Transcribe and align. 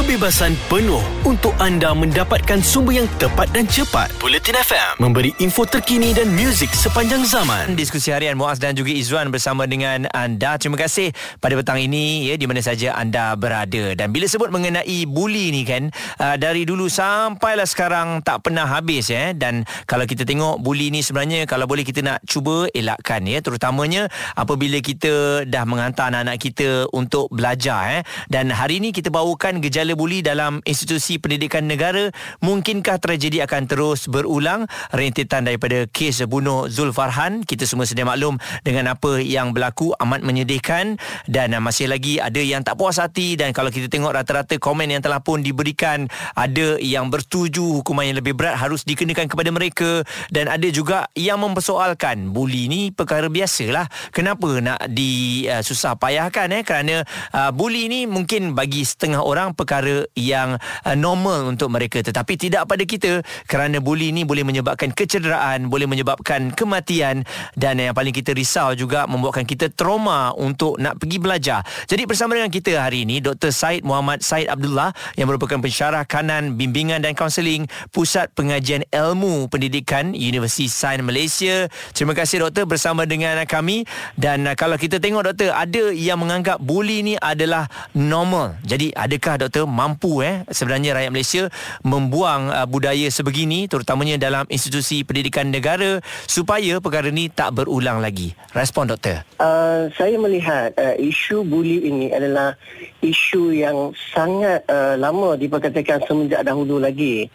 kebebasan 0.00 0.56
penuh 0.72 1.04
untuk 1.28 1.52
anda 1.60 1.92
mendapatkan 1.92 2.64
sumber 2.64 3.04
yang 3.04 3.08
tepat 3.20 3.52
dan 3.52 3.68
cepat. 3.68 4.08
Bulletin 4.16 4.56
FM 4.56 4.96
memberi 4.96 5.36
info 5.44 5.68
terkini 5.68 6.16
dan 6.16 6.32
muzik 6.32 6.72
sepanjang 6.72 7.20
zaman. 7.28 7.76
Diskusi 7.76 8.08
harian 8.08 8.32
Muaz 8.32 8.56
dan 8.56 8.72
juga 8.72 8.96
Izwan 8.96 9.28
bersama 9.28 9.68
dengan 9.68 10.08
anda. 10.16 10.56
Terima 10.56 10.80
kasih 10.80 11.12
pada 11.36 11.52
petang 11.52 11.76
ini 11.76 12.32
ya 12.32 12.40
di 12.40 12.48
mana 12.48 12.64
saja 12.64 12.96
anda 12.96 13.36
berada. 13.36 13.92
Dan 13.92 14.08
bila 14.08 14.24
sebut 14.24 14.48
mengenai 14.48 15.04
buli 15.04 15.52
ni 15.52 15.68
kan 15.68 15.92
uh, 16.16 16.40
dari 16.40 16.64
dulu 16.64 16.88
sampailah 16.88 17.68
sekarang 17.68 18.24
tak 18.24 18.40
pernah 18.40 18.64
habis 18.64 19.12
ya 19.12 19.36
dan 19.36 19.68
kalau 19.84 20.08
kita 20.08 20.24
tengok 20.24 20.64
buli 20.64 20.88
ni 20.88 21.04
sebenarnya 21.04 21.44
kalau 21.44 21.68
boleh 21.68 21.84
kita 21.84 22.00
nak 22.00 22.24
cuba 22.24 22.72
elakkan 22.72 23.28
ya 23.28 23.44
terutamanya 23.44 24.08
apabila 24.32 24.80
kita 24.80 25.44
dah 25.44 25.68
menghantar 25.68 26.08
anak-anak 26.08 26.40
kita 26.40 26.88
untuk 26.96 27.28
belajar 27.28 28.00
eh 28.00 28.02
dan 28.32 28.48
hari 28.48 28.80
ini 28.80 28.96
kita 28.96 29.12
bawakan 29.12 29.60
gejala 29.60 29.89
gejala 29.90 29.98
buli 29.98 30.22
dalam 30.22 30.62
institusi 30.70 31.18
pendidikan 31.18 31.66
negara 31.66 32.14
mungkinkah 32.46 33.02
tragedi 33.02 33.42
akan 33.42 33.66
terus 33.66 34.06
berulang? 34.06 34.70
Rentetan 34.94 35.42
daripada 35.42 35.90
kes 35.90 36.22
bunuh 36.30 36.70
Zulfarhan 36.70 37.42
kita 37.42 37.66
semua 37.66 37.90
sedia 37.90 38.06
maklum 38.06 38.38
dengan 38.62 38.94
apa 38.94 39.18
yang 39.18 39.50
berlaku 39.50 39.90
amat 39.98 40.22
menyedihkan. 40.22 40.94
Dan 41.26 41.58
masih 41.58 41.90
lagi 41.90 42.22
ada 42.22 42.38
yang 42.38 42.62
tak 42.62 42.78
puas 42.78 43.02
hati 43.02 43.34
dan 43.34 43.50
kalau 43.50 43.74
kita 43.74 43.90
tengok 43.90 44.14
rata-rata 44.14 44.54
komen 44.62 44.94
yang 44.94 45.02
telah 45.02 45.18
pun 45.18 45.42
diberikan 45.42 46.06
ada 46.38 46.78
yang 46.78 47.10
bersetuju 47.10 47.82
hukuman 47.82 48.06
yang 48.06 48.22
lebih 48.22 48.38
berat 48.38 48.62
harus 48.62 48.86
dikenakan 48.86 49.26
kepada 49.26 49.50
mereka. 49.50 50.06
Dan 50.30 50.46
ada 50.46 50.70
juga 50.70 51.10
yang 51.18 51.42
mempersoalkan 51.42 52.30
buli 52.30 52.70
ni 52.70 52.94
perkara 52.94 53.26
biasalah. 53.26 53.90
Kenapa 54.14 54.62
nak 54.62 54.86
disusah 54.86 55.94
uh, 55.94 55.98
payahkan 55.98 56.46
eh? 56.54 56.62
Kerana 56.62 57.02
uh, 57.34 57.50
buli 57.50 57.90
ni 57.90 58.06
mungkin 58.06 58.54
bagi 58.54 58.86
setengah 58.86 59.24
orang 59.24 59.50
perkara 59.56 59.79
perkara 59.80 60.04
yang 60.12 60.60
uh, 60.60 60.96
normal 60.96 61.48
untuk 61.48 61.72
mereka. 61.72 62.04
Tetapi 62.04 62.36
tidak 62.36 62.68
pada 62.68 62.84
kita 62.84 63.24
kerana 63.48 63.80
buli 63.80 64.12
ini 64.12 64.28
boleh 64.28 64.44
menyebabkan 64.44 64.92
kecederaan 64.92 65.72
boleh 65.72 65.88
menyebabkan 65.88 66.52
kematian 66.52 67.24
dan 67.56 67.80
yang 67.80 67.96
paling 67.96 68.12
kita 68.12 68.36
risau 68.36 68.76
juga 68.76 69.08
membuatkan 69.08 69.48
kita 69.48 69.72
trauma 69.72 70.36
untuk 70.36 70.76
nak 70.76 71.00
pergi 71.00 71.16
belajar. 71.16 71.64
Jadi 71.88 72.04
bersama 72.04 72.36
dengan 72.36 72.52
kita 72.52 72.76
hari 72.76 73.08
ini 73.08 73.24
Dr. 73.24 73.48
Said 73.48 73.80
Muhammad 73.80 74.20
Said 74.20 74.52
Abdullah 74.52 74.92
yang 75.16 75.32
merupakan 75.32 75.56
pensyarah 75.56 76.04
kanan 76.04 76.60
bimbingan 76.60 77.00
dan 77.00 77.16
kaunseling 77.16 77.64
Pusat 77.94 78.36
Pengajian 78.36 78.84
Ilmu 78.92 79.48
Pendidikan 79.48 80.12
Universiti 80.12 80.68
Sains 80.68 81.00
Malaysia. 81.00 81.72
Terima 81.96 82.12
kasih 82.12 82.44
doktor 82.44 82.68
bersama 82.68 83.08
dengan 83.08 83.40
kami. 83.48 83.88
Dan 84.18 84.44
uh, 84.44 84.52
kalau 84.52 84.76
kita 84.76 85.00
tengok 85.00 85.32
doktor 85.32 85.56
ada 85.56 85.94
yang 85.94 86.20
menganggap 86.20 86.60
buli 86.60 87.00
ini 87.00 87.14
adalah 87.16 87.70
normal. 87.96 88.60
Jadi 88.66 88.90
adakah 88.92 89.46
doktor 89.46 89.59
mampu 89.66 90.22
eh 90.24 90.44
sebenarnya 90.52 90.96
rakyat 90.96 91.12
Malaysia 91.12 91.42
membuang 91.82 92.52
uh, 92.52 92.66
budaya 92.68 93.08
sebegini 93.08 93.66
terutamanya 93.66 94.20
dalam 94.20 94.44
institusi 94.52 95.02
pendidikan 95.02 95.48
negara 95.48 95.98
supaya 96.28 96.78
perkara 96.78 97.08
ini 97.08 97.32
tak 97.32 97.56
berulang 97.56 97.98
lagi. 98.00 98.32
Respon 98.52 98.88
doktor. 98.88 99.24
Uh, 99.40 99.88
saya 99.96 100.16
melihat 100.20 100.76
uh, 100.76 100.94
isu 101.00 101.42
buli 101.44 101.84
ini 101.84 102.12
adalah 102.12 102.54
isu 103.00 103.56
yang 103.56 103.96
sangat 104.12 104.64
uh, 104.68 104.94
lama 105.00 105.34
diperkatakan 105.36 106.04
semenjak 106.04 106.44
dahulu 106.44 106.76
lagi. 106.76 107.28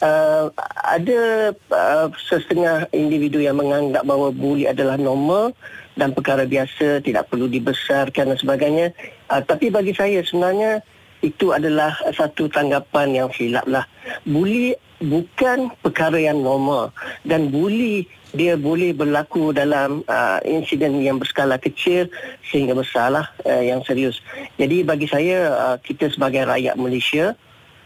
Uh, 0.00 0.48
ada 0.82 1.52
uh, 1.70 2.06
setengah 2.16 2.88
individu 2.96 3.38
yang 3.38 3.60
menganggap 3.60 4.02
bahawa 4.02 4.32
buli 4.32 4.64
adalah 4.64 4.96
normal 4.96 5.52
dan 5.92 6.16
perkara 6.16 6.48
biasa 6.48 7.04
tidak 7.04 7.28
perlu 7.28 7.46
dibesarkan 7.48 8.32
dan 8.32 8.38
sebagainya. 8.40 8.86
Uh, 9.28 9.44
tapi 9.44 9.68
bagi 9.68 9.92
saya 9.92 10.24
sebenarnya 10.24 10.80
itu 11.22 11.54
adalah 11.54 11.94
satu 12.10 12.50
tanggapan 12.50 13.14
yang 13.24 13.28
silap 13.32 13.64
lah. 13.70 13.86
Buli 14.26 14.74
bukan 15.02 15.70
perkara 15.82 16.18
yang 16.18 16.42
normal 16.42 16.94
dan 17.26 17.50
buli 17.50 18.06
dia 18.32 18.56
boleh 18.56 18.96
berlaku 18.96 19.52
dalam 19.52 20.00
uh, 20.08 20.40
insiden 20.46 21.02
yang 21.04 21.20
berskala 21.20 21.60
kecil 21.60 22.08
sehingga 22.48 22.72
besarlah 22.72 23.28
uh, 23.44 23.62
yang 23.62 23.84
serius. 23.84 24.18
Jadi 24.56 24.82
bagi 24.82 25.06
saya 25.06 25.52
uh, 25.52 25.76
kita 25.78 26.08
sebagai 26.08 26.48
rakyat 26.48 26.74
Malaysia 26.80 27.36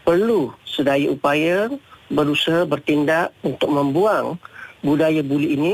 perlu 0.07 0.55
sedaya 0.63 1.11
upaya 1.11 1.67
berusaha 2.07 2.63
bertindak 2.63 3.35
untuk 3.43 3.67
membuang 3.67 4.39
budaya 4.79 5.19
buli 5.19 5.59
ini 5.59 5.73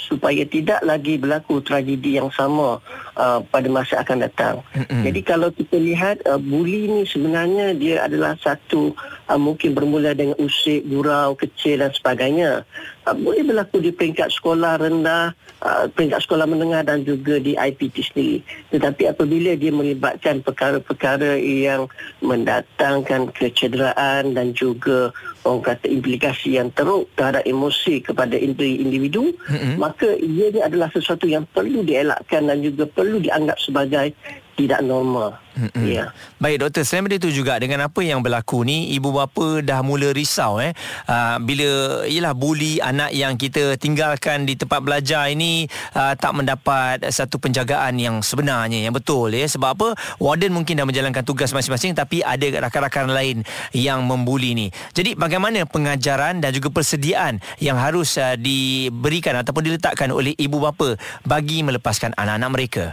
supaya 0.00 0.42
tidak 0.48 0.80
lagi 0.80 1.20
berlaku 1.20 1.60
tragedi 1.60 2.16
yang 2.16 2.32
sama 2.32 2.80
uh, 3.20 3.38
pada 3.52 3.68
masa 3.68 4.00
akan 4.00 4.24
datang. 4.24 4.64
Mm-hmm. 4.72 5.02
Jadi 5.04 5.20
kalau 5.20 5.48
kita 5.52 5.76
lihat 5.76 6.24
uh, 6.24 6.40
buli 6.40 6.88
ini 6.88 7.04
sebenarnya 7.04 7.76
dia 7.76 8.04
adalah 8.08 8.34
satu 8.40 8.96
uh, 9.28 9.40
mungkin 9.40 9.76
bermula 9.76 10.16
dengan 10.16 10.40
usik, 10.40 10.88
gurau, 10.88 11.36
kecil 11.36 11.84
dan 11.84 11.92
sebagainya. 11.92 12.64
Uh, 13.10 13.18
boleh 13.18 13.42
berlaku 13.42 13.82
di 13.82 13.90
peringkat 13.90 14.30
sekolah 14.30 14.78
rendah, 14.78 15.34
uh, 15.66 15.90
peringkat 15.90 16.22
sekolah 16.22 16.46
menengah 16.46 16.86
dan 16.86 17.02
juga 17.02 17.42
di 17.42 17.58
IPT 17.58 17.96
sendiri. 18.06 18.38
Tetapi 18.70 19.10
apabila 19.10 19.58
dia 19.58 19.74
melibatkan 19.74 20.46
perkara-perkara 20.46 21.42
yang 21.42 21.90
mendatangkan 22.22 23.34
kecederaan 23.34 24.38
dan 24.38 24.54
juga 24.54 25.10
orang 25.42 25.74
kata 25.74 25.90
implikasi 25.90 26.54
yang 26.62 26.70
teruk 26.70 27.10
terhadap 27.18 27.42
emosi 27.42 27.98
kepada 27.98 28.38
individu, 28.38 29.34
mm-hmm. 29.34 29.74
maka 29.74 30.14
ia 30.22 30.54
ini 30.54 30.62
adalah 30.62 30.86
sesuatu 30.94 31.26
yang 31.26 31.42
perlu 31.50 31.82
dielakkan 31.82 32.46
dan 32.46 32.62
juga 32.62 32.86
perlu 32.86 33.18
dianggap 33.18 33.58
sebagai 33.58 34.14
tidak 34.60 34.80
normal. 34.84 35.40
Mm-hmm. 35.50 35.84
Ya. 35.88 36.04
Baik 36.38 36.62
doktor, 36.62 36.86
selain 36.86 37.04
daripada 37.04 37.26
itu 37.26 37.30
juga 37.42 37.52
dengan 37.58 37.90
apa 37.90 38.00
yang 38.06 38.22
berlaku 38.22 38.62
ni, 38.62 38.94
ibu 38.94 39.10
bapa 39.10 39.60
dah 39.60 39.82
mula 39.82 40.14
risau 40.14 40.62
eh 40.62 40.72
uh, 41.10 41.36
bila 41.42 42.02
ialah 42.06 42.32
buli 42.38 42.78
anak 42.78 43.10
yang 43.10 43.34
kita 43.34 43.74
tinggalkan 43.74 44.46
di 44.46 44.54
tempat 44.54 44.78
belajar 44.78 45.26
ini 45.26 45.66
uh, 45.98 46.14
tak 46.14 46.32
mendapat 46.38 47.02
satu 47.10 47.42
penjagaan 47.42 47.98
yang 47.98 48.22
sebenarnya 48.22 48.78
yang 48.84 48.94
betul 48.94 49.32
ya. 49.34 49.48
Sebab 49.50 49.70
apa? 49.74 49.88
Warden 50.22 50.54
mungkin 50.54 50.78
dah 50.78 50.86
menjalankan 50.86 51.26
tugas 51.26 51.50
masing-masing 51.50 51.98
tapi 51.98 52.22
ada 52.22 52.46
rakan-rakan 52.70 53.10
lain 53.10 53.36
yang 53.74 54.06
membuli 54.06 54.54
ni. 54.54 54.66
Jadi 54.94 55.18
bagaimana 55.18 55.66
pengajaran 55.66 56.38
dan 56.38 56.54
juga 56.54 56.70
persediaan 56.70 57.42
yang 57.58 57.74
harus 57.74 58.14
uh, 58.22 58.38
diberikan 58.38 59.34
ataupun 59.42 59.66
diletakkan 59.66 60.14
oleh 60.14 60.32
ibu 60.38 60.62
bapa 60.62 60.94
bagi 61.26 61.66
melepaskan 61.66 62.14
anak-anak 62.14 62.50
mereka? 62.54 62.86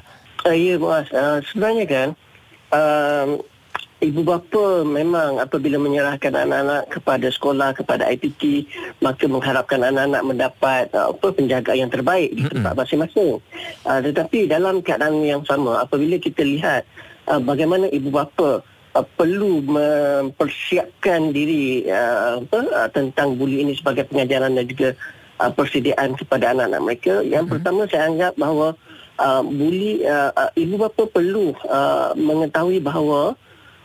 Uh, 0.48 0.56
ya, 0.56 0.80
Muaz. 0.80 1.12
Uh, 1.12 1.44
sebenarnya 1.44 1.84
kan, 1.84 2.08
uh, 2.72 3.36
ibu 4.00 4.24
bapa 4.24 4.88
memang 4.88 5.44
apabila 5.44 5.76
menyerahkan 5.76 6.32
anak-anak 6.32 6.88
kepada 6.88 7.28
sekolah, 7.28 7.76
kepada 7.76 8.08
IPT, 8.08 8.64
maka 9.04 9.28
mengharapkan 9.28 9.84
anak-anak 9.84 10.24
mendapat 10.24 10.88
uh, 10.96 11.12
apa 11.12 11.28
penjagaan 11.36 11.84
yang 11.84 11.92
terbaik 11.92 12.32
di 12.32 12.48
tempat 12.48 12.80
masing-masing. 12.80 13.44
Uh, 13.84 14.00
tetapi 14.00 14.48
dalam 14.48 14.80
keadaan 14.80 15.20
yang 15.20 15.44
sama, 15.44 15.84
apabila 15.84 16.16
kita 16.16 16.48
lihat 16.48 16.88
uh, 17.28 17.44
bagaimana 17.44 17.92
ibu 17.92 18.08
bapa 18.08 18.64
uh, 18.96 19.06
perlu 19.20 19.60
mempersiapkan 19.68 21.36
diri 21.36 21.92
uh, 21.92 22.40
apa, 22.40 22.60
uh, 22.72 22.90
tentang 22.96 23.36
buli 23.36 23.68
ini 23.68 23.76
sebagai 23.76 24.08
pengajaran 24.08 24.56
dan 24.56 24.64
juga 24.64 24.96
uh, 25.44 25.52
persediaan 25.52 26.16
kepada 26.16 26.56
anak-anak 26.56 26.82
mereka. 26.88 27.14
Yang 27.20 27.52
mm-hmm. 27.52 27.52
pertama 27.52 27.82
saya 27.92 28.04
anggap 28.08 28.34
bahawa 28.40 28.80
uh, 29.20 29.44
buli 29.44 30.02
uh, 30.06 30.32
uh, 30.34 30.52
ibu 30.58 30.78
bapa 30.78 31.10
perlu 31.10 31.54
uh, 31.68 32.14
mengetahui 32.18 32.82
bahawa 32.82 33.34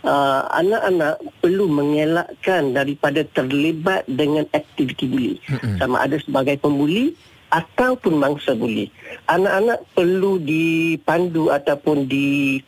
uh, 0.04 0.42
anak-anak 0.52 1.18
perlu 1.40 1.66
mengelakkan 1.68 2.76
daripada 2.76 3.24
terlibat 3.32 4.06
dengan 4.08 4.46
aktiviti 4.52 5.08
buli 5.08 5.34
mm-hmm. 5.48 5.76
sama 5.80 6.04
ada 6.04 6.16
sebagai 6.20 6.56
pembuli 6.60 7.16
ataupun 7.52 8.16
mangsa 8.16 8.56
buli 8.56 8.88
anak-anak 9.28 9.84
perlu 9.92 10.40
dipandu 10.40 11.52
ataupun 11.52 12.08
di 12.08 12.60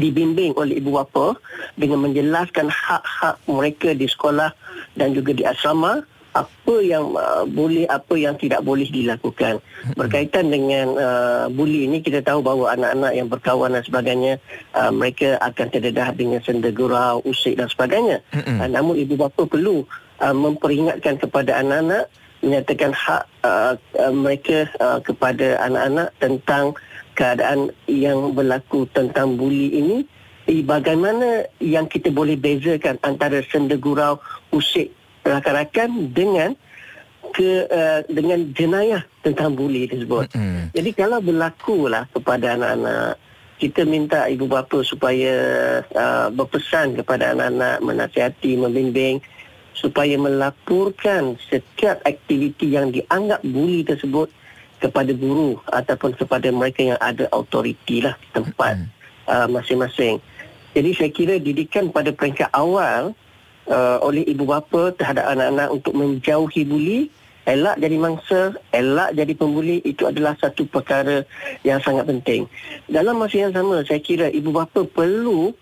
dibimbing 0.00 0.56
oleh 0.56 0.80
ibu 0.80 0.96
bapa 0.96 1.36
dengan 1.76 2.08
menjelaskan 2.08 2.72
hak-hak 2.72 3.36
mereka 3.44 3.92
di 3.92 4.08
sekolah 4.08 4.56
dan 4.96 5.12
juga 5.12 5.36
di 5.36 5.44
asrama 5.44 6.00
apa 6.30 6.74
yang 6.82 7.14
uh, 7.18 7.42
boleh 7.46 7.86
apa 7.90 8.14
yang 8.14 8.38
tidak 8.38 8.62
boleh 8.62 8.86
dilakukan. 8.86 9.58
Berkaitan 9.98 10.50
dengan 10.50 10.94
uh, 10.94 11.44
buli 11.50 11.90
ini 11.90 11.98
kita 12.00 12.22
tahu 12.22 12.40
bahawa 12.44 12.78
anak-anak 12.78 13.12
yang 13.14 13.28
berkawan 13.28 13.74
dan 13.74 13.82
sebagainya 13.82 14.38
uh, 14.78 14.94
mereka 14.94 15.38
akan 15.42 15.66
terdedah 15.70 16.14
dengan 16.14 16.38
senda 16.42 16.70
gurau 16.70 17.18
usik 17.26 17.58
dan 17.58 17.66
sebagainya. 17.66 18.22
Uh, 18.30 18.68
namun 18.70 18.94
ibu 18.94 19.18
bapa 19.18 19.42
perlu 19.46 19.82
uh, 20.22 20.34
memperingatkan 20.34 21.18
kepada 21.18 21.58
anak-anak 21.58 22.06
menyatakan 22.40 22.92
hak 22.96 23.24
uh, 23.44 23.76
uh, 24.00 24.12
mereka 24.14 24.64
uh, 24.80 24.98
kepada 25.02 25.60
anak-anak 25.60 26.08
tentang 26.22 26.72
keadaan 27.18 27.68
yang 27.84 28.32
berlaku 28.32 28.88
tentang 28.96 29.36
buli 29.36 29.76
ini. 29.76 29.98
Eh, 30.48 30.64
bagaimana 30.64 31.46
yang 31.60 31.86
kita 31.86 32.10
boleh 32.10 32.34
bezakan 32.34 32.96
antara 33.04 33.44
senda 33.46 33.76
gurau 33.76 34.18
usik 34.50 34.90
rakan-rakan 35.24 36.12
dengan 36.12 36.56
ke 37.30 37.68
uh, 37.68 38.00
dengan 38.08 38.48
jenayah 38.56 39.04
tentang 39.20 39.54
buli 39.54 39.86
tersebut. 39.86 40.32
Mm-hmm. 40.34 40.64
Jadi 40.72 40.90
kalau 40.96 41.18
berlaku 41.20 41.86
lah 41.86 42.08
kepada 42.10 42.56
anak-anak 42.56 43.20
kita 43.60 43.84
minta 43.84 44.24
ibu 44.24 44.48
bapa 44.48 44.80
supaya 44.80 45.36
uh, 45.92 46.32
berpesan 46.32 46.96
kepada 46.96 47.36
anak-anak 47.36 47.84
menasihati 47.84 48.56
membimbing 48.56 49.20
supaya 49.76 50.16
melaporkan 50.16 51.36
setiap 51.48 52.00
aktiviti 52.08 52.72
yang 52.72 52.88
dianggap 52.88 53.44
buli 53.44 53.84
tersebut 53.84 54.32
kepada 54.80 55.12
guru 55.12 55.60
ataupun 55.68 56.16
kepada 56.16 56.48
mereka 56.48 56.96
yang 56.96 57.00
ada 57.04 57.28
autoriti 57.36 58.00
lah 58.00 58.16
tempat 58.32 58.80
uh, 59.28 59.44
masing-masing. 59.44 60.18
Jadi 60.72 60.90
saya 60.96 61.10
kira 61.12 61.34
didikan 61.36 61.92
pada 61.92 62.16
peringkat 62.16 62.48
awal 62.56 63.12
uh, 63.70 64.02
oleh 64.02 64.26
ibu 64.26 64.44
bapa 64.44 64.92
terhadap 64.98 65.30
anak-anak 65.30 65.68
untuk 65.70 65.94
menjauhi 65.94 66.62
buli, 66.66 67.08
elak 67.46 67.78
jadi 67.78 67.96
mangsa, 67.96 68.40
elak 68.74 69.14
jadi 69.16 69.32
pembuli 69.38 69.80
itu 69.86 70.04
adalah 70.04 70.36
satu 70.36 70.66
perkara 70.66 71.24
yang 71.64 71.80
sangat 71.80 72.10
penting. 72.10 72.50
Dalam 72.90 73.16
masa 73.16 73.48
yang 73.48 73.54
sama 73.54 73.80
saya 73.86 74.02
kira 74.02 74.28
ibu 74.28 74.50
bapa 74.50 74.84
perlu 74.84 75.54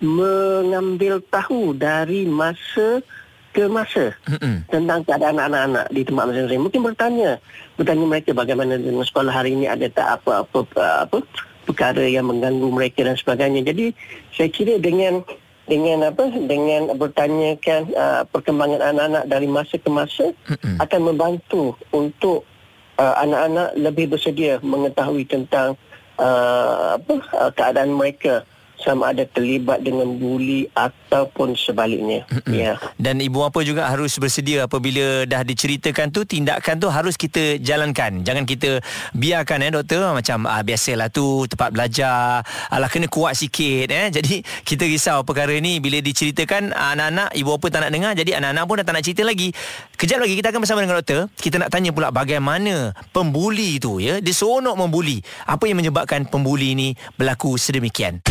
mengambil 0.00 1.20
tahu 1.28 1.76
dari 1.76 2.24
masa 2.24 3.04
ke 3.50 3.66
masa 3.66 4.14
Mm-mm. 4.30 4.62
tentang 4.70 5.02
keadaan 5.02 5.36
anak-anak 5.42 5.90
di 5.90 6.06
tempat 6.06 6.24
masing-masing. 6.30 6.62
Mungkin 6.62 6.80
bertanya, 6.86 7.30
bertanya 7.74 8.06
mereka 8.06 8.30
bagaimana 8.30 8.78
dengan 8.78 9.02
sekolah 9.02 9.34
hari 9.34 9.58
ini 9.58 9.66
ada 9.66 9.90
tak 9.90 10.22
apa-apa 10.22 10.62
apa 11.04 11.18
perkara 11.66 12.06
yang 12.06 12.30
mengganggu 12.30 12.66
mereka 12.70 13.04
dan 13.04 13.18
sebagainya. 13.18 13.66
Jadi 13.66 13.92
saya 14.32 14.48
kira 14.48 14.78
dengan 14.78 15.26
dengan 15.70 16.10
apa 16.10 16.26
dengan 16.34 16.90
bertanyakan 16.98 17.94
uh, 17.94 18.22
perkembangan 18.26 18.82
anak-anak 18.82 19.24
dari 19.30 19.46
masa 19.46 19.78
ke 19.78 19.86
masa 19.86 20.26
Mm-mm. 20.50 20.82
akan 20.82 21.00
membantu 21.06 21.78
untuk 21.94 22.42
uh, 22.98 23.14
anak-anak 23.22 23.78
lebih 23.78 24.10
bersedia 24.10 24.58
mengetahui 24.58 25.22
tentang 25.30 25.78
uh, 26.18 26.98
apa 26.98 27.14
uh, 27.38 27.50
keadaan 27.54 27.94
mereka 27.94 28.42
sama 28.80 29.12
ada 29.12 29.28
terlibat 29.28 29.84
dengan 29.84 30.08
buli 30.16 30.66
ataupun 30.72 31.52
sebaliknya. 31.54 32.24
Mm-hmm. 32.32 32.54
Ya. 32.56 32.80
Dan 32.96 33.20
ibu 33.20 33.44
bapa 33.44 33.60
juga 33.60 33.86
harus 33.86 34.16
bersedia 34.16 34.64
apabila 34.64 35.28
dah 35.28 35.44
diceritakan 35.44 36.08
tu 36.08 36.24
tindakan 36.24 36.80
tu 36.80 36.88
harus 36.88 37.14
kita 37.20 37.60
jalankan. 37.60 38.24
Jangan 38.24 38.48
kita 38.48 38.80
biarkan 39.12 39.68
eh 39.68 39.72
doktor 39.72 40.16
macam 40.16 40.48
ah 40.48 40.64
biasalah 40.64 41.12
tu 41.12 41.44
tempat 41.44 41.70
belajar 41.70 42.40
alah 42.72 42.88
kena 42.88 43.06
kuat 43.06 43.36
sikit 43.36 43.92
eh. 43.92 44.08
Jadi 44.16 44.40
kita 44.64 44.88
risau 44.88 45.22
perkara 45.22 45.52
ni 45.60 45.78
bila 45.78 46.00
diceritakan 46.00 46.72
anak-anak 46.72 47.36
ibu 47.36 47.56
bapa 47.56 47.66
tak 47.68 47.80
nak 47.86 47.92
dengar 47.92 48.12
jadi 48.16 48.40
anak-anak 48.40 48.64
pun 48.64 48.74
dah 48.80 48.86
tak 48.88 48.94
nak 48.96 49.04
cerita 49.04 49.22
lagi. 49.22 49.48
Kejap 50.00 50.18
lagi 50.24 50.34
kita 50.40 50.48
akan 50.50 50.60
bersama 50.64 50.80
dengan 50.82 50.96
doktor. 50.98 51.20
Kita 51.36 51.60
nak 51.60 51.68
tanya 51.68 51.92
pula 51.92 52.08
bagaimana 52.08 52.96
pembuli 53.12 53.76
tu 53.76 54.00
ya 54.00 54.18
dia 54.24 54.32
seronok 54.32 54.74
membuli. 54.80 55.20
Apa 55.44 55.68
yang 55.68 55.76
menyebabkan 55.76 56.24
pembuli 56.24 56.72
ni 56.72 56.88
berlaku 57.20 57.60
sedemikian? 57.60 58.24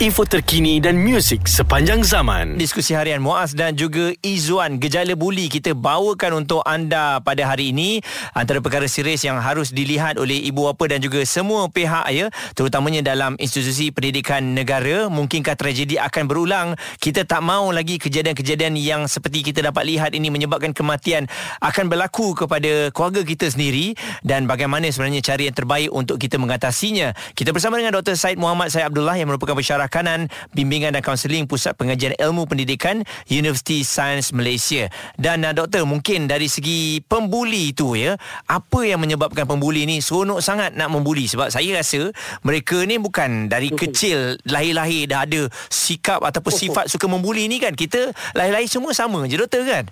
info 0.00 0.24
terkini 0.24 0.80
dan 0.80 0.96
muzik 0.96 1.44
sepanjang 1.44 2.00
zaman. 2.00 2.56
Diskusi 2.56 2.96
harian 2.96 3.20
Muaz 3.20 3.52
dan 3.52 3.76
juga 3.76 4.14
Izzuan 4.24 4.80
gejala 4.80 5.12
buli 5.12 5.50
kita 5.52 5.76
bawakan 5.76 6.44
untuk 6.44 6.64
anda 6.64 7.20
pada 7.20 7.44
hari 7.44 7.74
ini 7.74 8.00
antara 8.32 8.62
perkara 8.64 8.88
serius 8.88 9.20
yang 9.26 9.36
harus 9.42 9.74
dilihat 9.74 10.16
oleh 10.16 10.38
ibu 10.48 10.70
bapa 10.70 10.88
dan 10.88 11.02
juga 11.02 11.20
semua 11.28 11.68
pihak 11.68 12.08
ya 12.14 12.32
terutamanya 12.56 13.04
dalam 13.04 13.36
institusi 13.36 13.92
pendidikan 13.92 14.54
negara 14.54 15.10
mungkinkah 15.12 15.58
tragedi 15.58 16.00
akan 16.00 16.24
berulang 16.24 16.68
kita 17.02 17.26
tak 17.28 17.42
mau 17.44 17.68
lagi 17.74 17.98
kejadian-kejadian 17.98 18.78
yang 18.78 19.04
seperti 19.10 19.42
kita 19.42 19.66
dapat 19.66 19.84
lihat 19.84 20.16
ini 20.16 20.30
menyebabkan 20.30 20.72
kematian 20.72 21.26
akan 21.58 21.90
berlaku 21.90 22.38
kepada 22.38 22.94
keluarga 22.94 23.26
kita 23.26 23.50
sendiri 23.50 23.98
dan 24.22 24.46
bagaimana 24.46 24.88
sebenarnya 24.88 25.20
cara 25.20 25.42
yang 25.42 25.56
terbaik 25.56 25.90
untuk 25.90 26.22
kita 26.22 26.38
mengatasinya 26.38 27.12
kita 27.34 27.50
bersama 27.50 27.82
dengan 27.82 27.98
Dr. 27.98 28.14
Said 28.14 28.38
Muhammad 28.38 28.70
Said 28.70 28.86
Abdullah 28.86 29.18
yang 29.18 29.26
merupakan 29.26 29.58
pensyarah 29.58 29.81
Kanan, 29.88 30.28
Bimbingan 30.52 30.94
dan 30.94 31.02
Kaunseling 31.02 31.46
Pusat 31.46 31.78
Pengajian 31.78 32.14
Ilmu 32.18 32.44
Pendidikan 32.50 33.06
Universiti 33.30 33.86
Sains 33.86 34.34
Malaysia. 34.34 34.90
Dan 35.14 35.46
uh, 35.46 35.54
doktor, 35.54 35.86
mungkin 35.86 36.26
dari 36.26 36.50
segi 36.50 37.00
pembuli 37.06 37.72
itu 37.72 37.94
ya, 37.94 38.18
apa 38.50 38.80
yang 38.84 39.00
menyebabkan 39.02 39.46
pembuli 39.46 39.86
ni 39.86 40.02
seronok 40.02 40.42
sangat 40.42 40.74
nak 40.74 40.92
membuli 40.92 41.26
sebab 41.26 41.48
saya 41.48 41.78
rasa 41.78 42.10
mereka 42.42 42.82
ni 42.84 42.98
bukan 42.98 43.48
dari 43.48 43.70
kecil 43.72 44.36
lahir-lahir 44.46 45.08
dah 45.08 45.24
ada 45.24 45.42
sikap 45.70 46.20
ataupun 46.22 46.52
sifat 46.52 46.84
suka 46.90 47.06
membuli 47.08 47.48
ni 47.48 47.62
kan. 47.62 47.72
Kita 47.72 48.12
lahir-lahir 48.36 48.68
semua 48.68 48.92
sama 48.92 49.24
je 49.30 49.38
doktor 49.38 49.64
kan? 49.64 49.84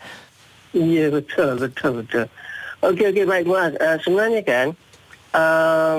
Ya 0.76 1.10
betul 1.10 1.58
betul 1.58 2.02
betul. 2.04 2.26
Okey 2.80 3.10
okey 3.10 3.24
baik 3.26 3.44
Muaz. 3.44 3.74
Uh, 3.76 3.98
sebenarnya 4.00 4.42
kan 4.46 4.66
uh, 5.34 5.96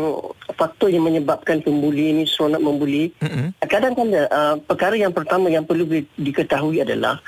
faktor 0.56 0.92
yang 0.92 1.08
menyebabkan 1.08 1.64
pembuli 1.64 2.12
ini 2.16 2.24
seronok 2.28 2.62
membuli. 2.62 3.12
Mm-hmm. 3.20 3.48
Kadang-kadang 3.66 4.10
uh, 4.30 4.56
perkara 4.64 4.96
yang 4.96 5.12
pertama 5.12 5.48
yang 5.52 5.66
perlu 5.68 5.88
diketahui 6.20 6.84
adalah 6.84 7.20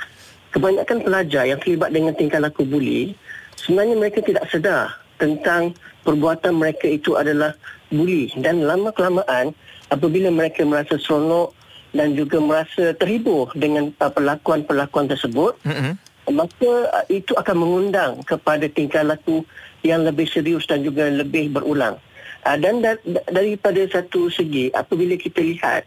kebanyakan 0.53 1.01
pelajar 1.01 1.43
yang 1.49 1.59
terlibat 1.59 1.89
dengan 1.89 2.13
tingkah 2.13 2.37
laku 2.37 2.61
buli 2.63 3.17
sebenarnya 3.57 3.95
mereka 3.97 4.21
tidak 4.21 4.45
sedar 4.53 4.93
tentang 5.17 5.73
perbuatan 6.05 6.53
mereka 6.53 6.85
itu 6.85 7.17
adalah 7.17 7.57
buli 7.89 8.29
dan 8.37 8.61
lama 8.61 8.93
kelamaan 8.93 9.51
apabila 9.89 10.29
mereka 10.29 10.61
merasa 10.61 11.01
seronok 11.01 11.57
dan 11.93 12.17
juga 12.17 12.41
merasa 12.41 12.93
terhibur 12.97 13.49
dengan 13.57 13.89
uh, 13.97 14.11
perlakuan-perlakuan 14.13 15.09
tersebut 15.09 15.57
mm-hmm. 15.65 15.93
Maka 16.31 16.71
uh, 16.91 17.05
itu 17.11 17.35
akan 17.35 17.55
mengundang 17.59 18.23
kepada 18.23 18.67
tingkah 18.71 19.03
laku 19.03 19.43
yang 19.83 20.07
lebih 20.07 20.27
serius 20.29 20.63
dan 20.67 20.83
juga 20.83 21.11
lebih 21.11 21.51
berulang. 21.51 21.99
Uh, 22.47 22.57
dan 22.59 22.83
da- 22.83 23.01
daripada 23.31 23.83
satu 23.87 24.31
segi, 24.31 24.71
apabila 24.71 25.19
kita 25.19 25.43
lihat, 25.43 25.83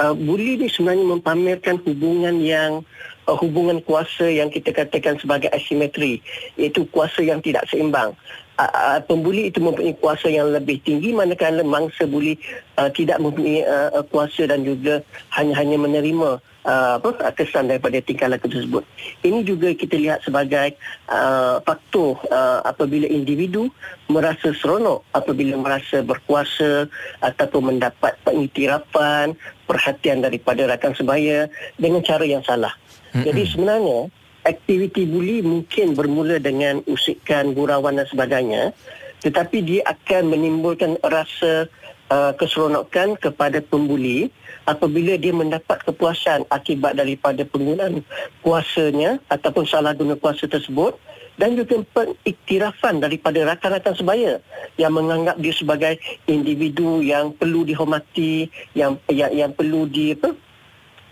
uh, 0.00 0.12
bully 0.12 0.60
ni 0.60 0.68
sebenarnya 0.68 1.04
mempamerkan 1.04 1.80
hubungan 1.84 2.40
yang 2.40 2.84
hubungan 3.28 3.78
kuasa 3.84 4.26
yang 4.26 4.50
kita 4.50 4.74
katakan 4.74 5.14
sebagai 5.22 5.52
asimetri, 5.54 6.18
iaitu 6.58 6.82
kuasa 6.90 7.22
yang 7.22 7.38
tidak 7.38 7.62
seimbang. 7.70 8.16
Uh, 8.60 8.68
uh, 8.76 9.00
pembuli 9.08 9.48
itu 9.48 9.56
mempunyai 9.56 9.96
kuasa 9.96 10.28
yang 10.28 10.52
lebih 10.52 10.84
tinggi 10.84 11.16
manakala 11.16 11.64
mangsa 11.64 12.04
buli 12.04 12.36
uh, 12.76 12.92
tidak 12.92 13.16
mempunyai 13.16 13.64
uh, 13.64 14.04
kuasa 14.12 14.44
dan 14.44 14.68
juga 14.68 15.00
hanya-hanya 15.32 15.80
menerima 15.80 16.44
uh, 16.68 17.00
apa 17.00 17.32
kesan 17.32 17.72
daripada 17.72 18.04
tingkah 18.04 18.28
laku 18.28 18.52
tersebut. 18.52 18.84
Ini 19.24 19.48
juga 19.48 19.72
kita 19.72 19.96
lihat 19.96 20.20
sebagai 20.28 20.76
uh, 21.08 21.64
faktor 21.64 22.20
uh, 22.28 22.60
apabila 22.68 23.08
individu 23.08 23.72
merasa 24.12 24.52
seronok 24.52 25.08
apabila 25.16 25.56
merasa 25.56 26.04
berkuasa 26.04 26.84
ataupun 27.24 27.72
mendapat 27.72 28.12
pengiktirafan, 28.28 29.40
perhatian 29.64 30.20
daripada 30.20 30.68
rakan 30.68 30.92
sebaya 30.92 31.48
dengan 31.80 32.04
cara 32.04 32.28
yang 32.28 32.44
salah. 32.44 32.76
Mm-hmm. 33.16 33.24
Jadi 33.24 33.42
sebenarnya 33.48 33.98
aktiviti 34.44 35.04
buli 35.04 35.44
mungkin 35.44 35.92
bermula 35.92 36.40
dengan 36.40 36.80
usikan, 36.88 37.52
gurauan 37.52 38.00
dan 38.00 38.06
sebagainya 38.08 38.72
tetapi 39.20 39.60
dia 39.60 39.80
akan 39.84 40.32
menimbulkan 40.32 40.96
rasa 41.04 41.68
uh, 42.08 42.32
keseronokan 42.34 43.20
kepada 43.20 43.60
pembuli 43.60 44.32
apabila 44.64 45.16
dia 45.16 45.32
mendapat 45.32 45.80
kepuasan 45.84 46.48
akibat 46.48 46.96
daripada 46.96 47.44
penggunaan 47.44 48.00
kuasanya 48.40 49.20
ataupun 49.28 49.64
salah 49.68 49.92
guna 49.92 50.16
kuasa 50.16 50.48
tersebut 50.48 50.96
dan 51.40 51.56
juga 51.56 51.80
pengiktirafan 51.96 53.00
daripada 53.00 53.40
rakan-rakan 53.48 53.94
sebaya 53.96 54.32
yang 54.76 54.92
menganggap 54.92 55.40
dia 55.40 55.54
sebagai 55.56 55.96
individu 56.28 57.00
yang 57.00 57.32
perlu 57.32 57.64
dihormati 57.64 58.52
yang 58.76 59.00
yang, 59.08 59.32
yang 59.32 59.50
perlu 59.52 59.88
di 59.88 60.12
apa 60.12 60.36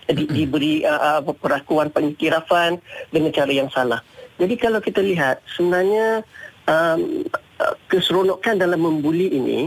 di, 0.09 0.25
diberi 0.37 0.83
uh, 0.85 1.21
perakuan 1.23 1.93
pengiktirafan 1.93 2.81
dengan 3.13 3.31
cara 3.33 3.53
yang 3.53 3.69
salah. 3.69 4.01
Jadi 4.39 4.55
kalau 4.55 4.79
kita 4.79 5.03
lihat 5.03 5.43
sebenarnya 5.59 6.23
um, 6.71 7.27
keseronokan 7.91 8.61
dalam 8.63 8.79
membuli 8.79 9.35
ini 9.35 9.61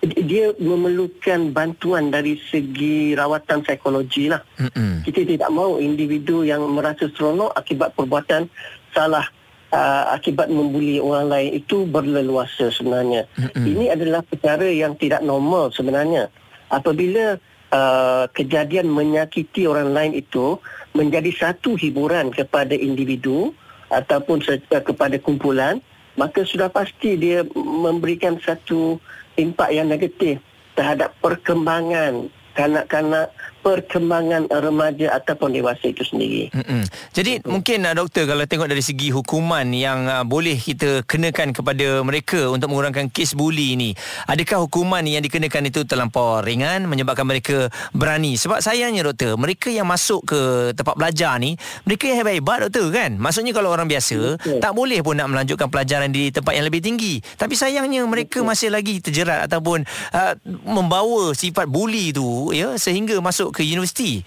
dia 0.00 0.56
memerlukan 0.56 1.52
bantuan 1.52 2.08
dari 2.08 2.40
segi 2.48 3.12
rawatan 3.12 3.60
psikologi 3.60 4.32
lah. 4.32 4.40
Mm-hmm. 4.56 5.04
Kita 5.04 5.20
tidak 5.28 5.50
mahu 5.52 5.76
individu 5.76 6.40
yang 6.40 6.64
merasa 6.72 7.12
seronok 7.12 7.52
akibat 7.52 7.92
perbuatan 7.92 8.48
salah 8.96 9.28
uh, 9.68 10.16
akibat 10.16 10.48
membuli 10.48 10.96
orang 10.96 11.28
lain 11.28 11.50
itu 11.60 11.84
berleluasa 11.84 12.72
sebenarnya. 12.72 13.28
Mm-hmm. 13.36 13.64
Ini 13.68 13.84
adalah 13.92 14.20
perkara 14.24 14.72
yang 14.72 14.96
tidak 14.96 15.20
normal 15.20 15.68
sebenarnya. 15.68 16.32
Apabila 16.72 17.36
uh, 17.72 18.26
kejadian 18.34 18.90
menyakiti 18.90 19.66
orang 19.66 19.94
lain 19.94 20.12
itu 20.14 20.58
menjadi 20.94 21.30
satu 21.32 21.78
hiburan 21.78 22.34
kepada 22.34 22.74
individu 22.74 23.54
ataupun 23.90 24.42
uh, 24.46 24.82
kepada 24.82 25.16
kumpulan, 25.18 25.82
maka 26.18 26.42
sudah 26.46 26.70
pasti 26.70 27.16
dia 27.16 27.46
memberikan 27.56 28.38
satu 28.42 28.98
impak 29.38 29.70
yang 29.74 29.88
negatif 29.88 30.42
terhadap 30.74 31.14
perkembangan 31.22 32.30
kanak-kanak 32.54 33.30
perkembangan 33.60 34.48
remaja 34.48 35.12
ataupun 35.16 35.52
dewasa 35.52 35.92
itu 35.92 36.02
sendiri. 36.04 36.48
Mm-mm. 36.52 36.82
Jadi 37.12 37.40
Betul. 37.40 37.50
mungkin 37.52 37.78
uh, 37.84 37.94
doktor 37.94 38.24
kalau 38.24 38.44
tengok 38.48 38.68
dari 38.72 38.80
segi 38.80 39.12
hukuman 39.12 39.68
yang 39.72 40.08
uh, 40.08 40.24
boleh 40.24 40.56
kita 40.56 41.04
kenakan 41.04 41.52
kepada 41.52 42.00
mereka 42.00 42.48
untuk 42.48 42.72
mengurangkan 42.72 43.12
kes 43.12 43.36
buli 43.36 43.76
ini, 43.76 43.90
adakah 44.26 44.64
hukuman 44.64 45.04
yang 45.04 45.20
dikenakan 45.20 45.68
itu 45.68 45.84
terlampau 45.84 46.40
ringan 46.40 46.88
menyebabkan 46.88 47.28
mereka 47.28 47.68
berani? 47.92 48.40
Sebab 48.40 48.64
sayangnya 48.64 49.04
doktor, 49.04 49.36
mereka 49.36 49.68
yang 49.68 49.84
masuk 49.84 50.24
ke 50.24 50.40
tempat 50.72 50.96
belajar 50.96 51.36
ni, 51.36 51.60
mereka 51.84 52.08
yang 52.08 52.24
hebat-hebat 52.24 52.58
doktor 52.68 52.86
kan? 52.90 53.10
Maksudnya 53.20 53.52
kalau 53.52 53.70
orang 53.70 53.86
biasa 53.86 54.40
Betul. 54.40 54.58
tak 54.64 54.72
boleh 54.72 54.98
pun 55.04 55.14
nak 55.20 55.28
melanjutkan 55.28 55.68
pelajaran 55.68 56.08
di 56.08 56.32
tempat 56.32 56.56
yang 56.56 56.66
lebih 56.66 56.80
tinggi. 56.80 57.20
Tapi 57.36 57.54
sayangnya 57.54 58.02
mereka 58.08 58.40
Betul. 58.40 58.48
masih 58.48 58.68
lagi 58.72 59.04
terjerat 59.04 59.44
ataupun 59.50 59.84
uh, 60.16 60.32
membawa 60.64 61.36
sifat 61.36 61.68
buli 61.68 62.14
tu 62.14 62.54
ya 62.56 62.74
sehingga 62.80 63.18
masuk 63.20 63.49
masuk 63.50 63.58
ke 63.58 63.66
universiti. 63.66 64.22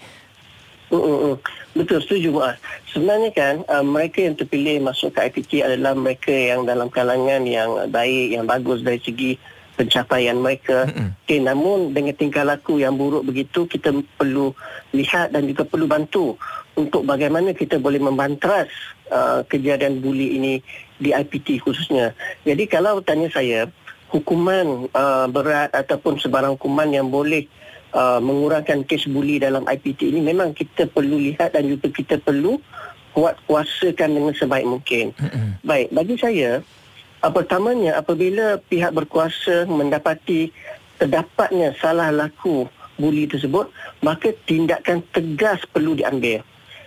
Uh. 0.92 1.40
Betul, 1.74 1.98
setuju 2.06 2.30
Muaz. 2.30 2.54
Sebenarnya 2.86 3.34
kan, 3.34 3.54
uh, 3.66 3.82
mereka 3.82 4.22
yang 4.22 4.38
terpilih 4.38 4.78
masuk 4.78 5.10
ke 5.16 5.26
IPT 5.26 5.66
adalah 5.66 5.98
mereka 5.98 6.30
yang 6.30 6.62
dalam 6.62 6.86
kalangan 6.86 7.42
yang 7.42 7.90
baik, 7.90 8.30
yang 8.30 8.46
bagus 8.46 8.78
dari 8.86 9.02
segi 9.02 9.34
pencapaian 9.74 10.38
mereka. 10.38 10.86
Okay, 11.26 11.42
namun 11.42 11.90
dengan 11.90 12.14
tingkah 12.14 12.46
laku 12.46 12.78
yang 12.78 12.94
buruk 12.94 13.26
begitu, 13.26 13.66
kita 13.66 13.90
perlu 14.14 14.54
lihat 14.94 15.34
dan 15.34 15.50
juga 15.50 15.66
perlu 15.66 15.90
bantu 15.90 16.38
untuk 16.78 17.02
bagaimana 17.02 17.50
kita 17.50 17.82
boleh 17.82 17.98
membantras 17.98 18.70
uh, 19.10 19.42
kejadian 19.42 19.98
buli 19.98 20.38
ini 20.38 20.54
di 21.02 21.10
IPT 21.10 21.58
khususnya. 21.58 22.14
Jadi 22.46 22.70
kalau 22.70 23.02
tanya 23.02 23.26
saya, 23.34 23.66
hukuman 24.14 24.86
uh, 24.94 25.26
berat 25.26 25.74
ataupun 25.74 26.22
sebarang 26.22 26.54
hukuman 26.54 26.86
yang 26.86 27.10
boleh 27.10 27.50
uh, 27.94 28.20
mengurangkan 28.20 28.82
kes 28.84 29.06
buli 29.08 29.40
dalam 29.40 29.64
IPT 29.64 30.10
ini 30.10 30.20
memang 30.20 30.52
kita 30.52 30.90
perlu 30.90 31.16
lihat 31.16 31.54
dan 31.54 31.70
juga 31.70 31.88
kita 31.88 32.20
perlu 32.20 32.58
kuat 33.14 33.38
kuasakan 33.46 34.18
dengan 34.18 34.34
sebaik 34.34 34.66
mungkin. 34.66 35.14
Mm-hmm. 35.14 35.48
Baik, 35.62 35.88
bagi 35.94 36.14
saya 36.18 36.50
uh, 37.22 37.32
pertamanya 37.32 38.02
apabila 38.02 38.58
pihak 38.58 38.90
berkuasa 38.90 39.64
mendapati 39.70 40.50
terdapatnya 40.98 41.72
salah 41.78 42.10
laku 42.10 42.66
buli 42.98 43.26
tersebut, 43.30 43.70
maka 44.02 44.34
tindakan 44.46 45.02
tegas 45.14 45.62
perlu 45.70 45.94
diambil. 45.98 46.42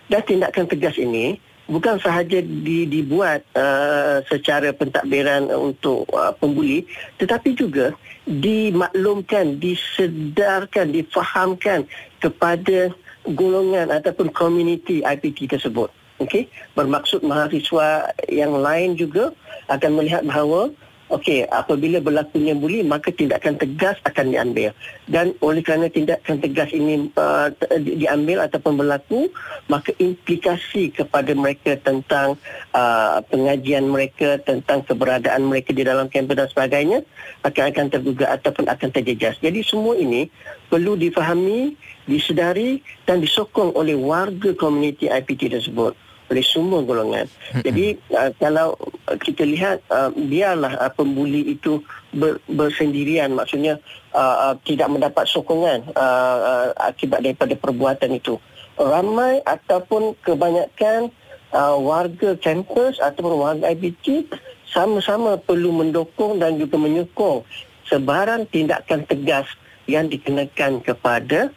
Dan 0.07 0.23
tindakan 0.23 0.67
tegas 0.71 0.95
ini 0.95 1.35
bukan 1.67 1.99
sahaja 1.99 2.39
di, 2.39 2.87
dibuat 2.87 3.43
uh, 3.55 4.23
secara 4.31 4.71
pentadbiran 4.71 5.51
untuk 5.51 6.07
uh, 6.15 6.31
pembuli 6.39 6.87
tetapi 7.19 7.53
juga 7.53 7.91
dimaklumkan 8.27 9.55
disedarkan 9.57 10.91
difahamkan 10.91 11.87
kepada 12.19 12.91
golongan 13.23 13.87
ataupun 13.91 14.31
komuniti 14.35 14.99
IPT 15.01 15.47
tersebut. 15.55 15.87
Okey? 16.19 16.51
Bermaksud 16.75 17.23
mahasiswa 17.23 18.11
yang 18.27 18.51
lain 18.59 18.99
juga 18.99 19.31
akan 19.71 20.01
melihat 20.01 20.27
bahawa 20.27 20.71
Okey, 21.07 21.47
apabila 21.47 22.03
berlakunya 22.03 22.51
buli 22.51 22.83
maka 22.83 23.15
tindakan 23.15 23.55
tegas 23.55 23.95
akan 24.03 24.35
diambil. 24.35 24.75
Dan 25.07 25.31
oleh 25.39 25.63
kerana 25.63 25.87
tindakan 25.87 26.43
tegas 26.43 26.67
ini 26.75 27.07
uh, 27.15 27.47
diambil 27.79 28.43
ataupun 28.43 28.75
berlaku, 28.75 29.31
maka 29.71 29.95
implikasi 30.03 30.91
kepada 30.91 31.31
mereka 31.31 31.79
tentang 31.79 32.35
uh, 32.75 33.23
pengajian 33.31 33.87
mereka, 33.87 34.35
tentang 34.43 34.83
keberadaan 34.83 35.47
mereka 35.47 35.71
di 35.71 35.87
dalam 35.87 36.11
kampus 36.11 36.43
dan 36.43 36.47
sebagainya 36.51 36.99
akan 37.47 37.63
akan 37.71 37.85
tergugah 37.87 38.29
ataupun 38.35 38.67
akan 38.67 38.89
terjejas. 38.91 39.39
Jadi 39.39 39.63
semua 39.63 39.95
ini 39.95 40.27
perlu 40.67 40.99
difahami, 40.99 41.79
disedari 42.03 42.83
dan 43.07 43.23
disokong 43.23 43.71
oleh 43.79 43.95
warga 43.95 44.51
komuniti 44.59 45.07
IPT 45.07 45.55
tersebut 45.55 45.95
oleh 46.27 46.43
semua 46.43 46.83
golongan. 46.83 47.27
Jadi 47.63 47.95
uh, 48.11 48.31
kalau 48.35 48.75
kita 49.23 49.47
lihat 49.47 49.79
uh, 49.87 50.11
biarlah 50.11 50.75
uh, 50.75 50.91
pembuli 50.91 51.55
itu 51.55 51.79
ber, 52.11 52.43
bersendirian 52.51 53.31
maksudnya 53.31 53.79
uh, 54.11 54.51
uh, 54.51 54.55
tidak 54.67 54.91
mendapat 54.91 55.23
sokongan 55.27 55.87
uh, 55.95 56.37
uh, 56.39 56.67
akibat 56.83 57.23
daripada 57.23 57.55
perbuatan 57.55 58.11
itu. 58.15 58.35
Ramai 58.77 59.41
ataupun 59.47 60.13
kebanyakan 60.21 61.09
uh, 61.55 61.75
warga 61.79 62.37
kampus 62.37 62.99
ataupun 63.01 63.33
warga 63.39 63.71
IBT 63.73 64.27
sama-sama 64.69 65.39
perlu 65.39 65.71
mendukung 65.71 66.37
dan 66.37 66.59
juga 66.59 66.75
menyokong 66.77 67.41
sebarang 67.87 68.51
tindakan 68.51 69.07
tegas 69.07 69.47
yang 69.87 70.11
dikenakan 70.11 70.83
kepada 70.83 71.55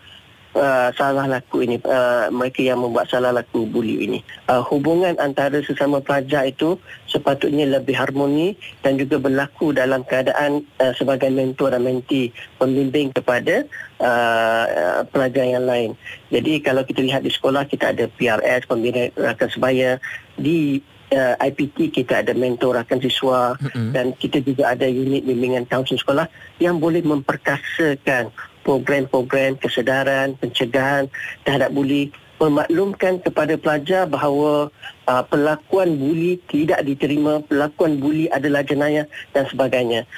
Uh, 0.50 0.90
salah 0.98 1.30
laku 1.30 1.62
ini 1.62 1.78
uh, 1.86 2.26
mereka 2.34 2.58
yang 2.66 2.82
membuat 2.82 3.06
salah 3.06 3.30
laku 3.30 3.70
buli 3.70 4.02
ini. 4.02 4.18
Uh, 4.50 4.58
hubungan 4.66 5.14
antara 5.22 5.62
sesama 5.62 6.02
pelajar 6.02 6.42
itu 6.42 6.74
sepatutnya 7.06 7.70
lebih 7.70 7.94
harmoni 7.94 8.58
dan 8.82 8.98
juga 8.98 9.22
berlaku 9.22 9.70
dalam 9.70 10.02
keadaan 10.02 10.66
uh, 10.82 10.90
sebagai 10.98 11.30
mentor 11.30 11.70
dan 11.70 11.86
menti 11.86 12.34
pembimbing 12.58 13.14
kepada 13.14 13.62
uh, 14.02 14.64
uh, 14.66 15.00
pelajar 15.06 15.46
yang 15.46 15.70
lain. 15.70 15.94
Jadi 16.34 16.58
kalau 16.66 16.82
kita 16.82 16.98
lihat 16.98 17.22
di 17.22 17.30
sekolah 17.30 17.70
kita 17.70 17.94
ada 17.94 18.10
PRS 18.10 18.66
pembina 18.66 19.06
rakan 19.14 19.48
sebaya. 19.54 20.02
Di 20.34 20.82
uh, 21.14 21.34
IPT 21.38 21.94
kita 21.94 22.26
ada 22.26 22.32
mentor 22.34 22.82
rakan 22.82 22.98
siswa. 23.02 23.54
Mm-hmm. 23.58 23.90
dan 23.94 24.06
kita 24.16 24.38
juga 24.42 24.74
ada 24.74 24.86
unit 24.86 25.26
bimbingan 25.26 25.66
kaunsil 25.66 25.98
sekolah 25.98 26.26
yang 26.62 26.78
boleh 26.78 27.02
memperkasakan 27.02 28.30
program-program 28.62 29.56
kesedaran, 29.58 30.36
pencegahan 30.38 31.08
terhadap 31.44 31.72
buli 31.72 32.12
memaklumkan 32.40 33.20
kepada 33.20 33.60
pelajar 33.60 34.08
bahawa 34.08 34.72
uh, 35.04 35.22
pelakuan 35.28 36.00
buli 36.00 36.40
tidak 36.48 36.80
diterima, 36.88 37.44
pelakuan 37.44 38.00
buli 38.00 38.32
adalah 38.32 38.64
jenayah 38.64 39.04
dan 39.36 39.44
sebagainya. 39.44 40.08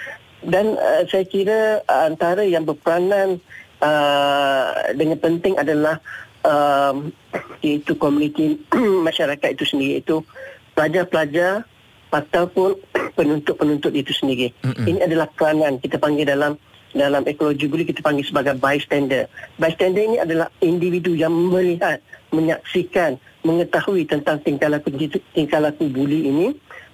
Dan 0.46 0.78
uh, 0.78 1.02
saya 1.10 1.26
kira 1.26 1.82
uh, 1.82 2.06
antara 2.06 2.46
yang 2.46 2.62
berperanan 2.62 3.42
uh, 3.82 4.70
dengan 4.94 5.18
penting 5.18 5.58
adalah 5.58 5.98
uh, 6.46 6.94
iaitu 7.62 7.98
komuniti 7.98 8.62
masyarakat 9.06 9.58
itu 9.58 9.66
sendiri 9.66 9.98
itu 9.98 10.22
pelajar-pelajar 10.78 11.66
ataupun 12.14 12.78
penuntut-penuntut 13.18 13.92
itu 13.98 14.14
sendiri. 14.14 14.54
Mm-hmm. 14.62 14.84
Ini 14.86 14.98
adalah 15.10 15.26
peranan 15.34 15.82
kita 15.82 15.98
panggil 15.98 16.30
dalam 16.30 16.54
dalam 16.92 17.24
ekologi 17.24 17.68
buli 17.68 17.88
kita 17.88 18.04
panggil 18.04 18.24
sebagai 18.24 18.56
bystander. 18.60 19.28
Bystander 19.56 20.02
ini 20.04 20.16
adalah 20.20 20.48
individu 20.60 21.16
yang 21.16 21.32
melihat, 21.32 22.00
menyaksikan, 22.32 23.16
mengetahui 23.42 24.06
tentang 24.06 24.38
tingkah 24.44 24.68
laku 24.70 24.92
tingkah 25.32 25.60
laku 25.60 25.88
buli 25.88 26.28
ini, 26.28 26.46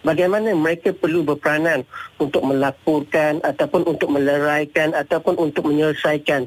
bagaimana 0.07 0.55
mereka 0.55 0.95
perlu 0.95 1.27
berperanan 1.27 1.83
untuk 2.17 2.47
melaporkan 2.47 3.43
ataupun 3.43 3.85
untuk 3.87 4.09
meleraikan 4.15 4.95
ataupun 4.95 5.37
untuk 5.37 5.69
menyelesaikan 5.69 6.47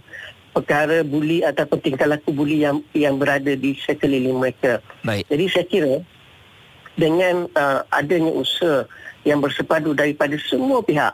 perkara 0.52 1.04
buli 1.04 1.44
ataupun 1.44 1.80
tingkah 1.80 2.08
laku 2.08 2.36
buli 2.36 2.64
yang 2.64 2.84
yang 2.92 3.16
berada 3.16 3.56
di 3.56 3.76
sekeliling 3.80 4.36
mereka. 4.36 4.84
Baik. 5.04 5.28
Jadi 5.32 5.46
saya 5.48 5.66
kira 5.68 5.94
dengan 7.00 7.48
uh, 7.56 7.88
adanya 7.92 8.32
usaha 8.36 8.84
yang 9.24 9.40
bersepadu 9.40 9.96
daripada 9.96 10.36
semua 10.42 10.84
pihak 10.84 11.14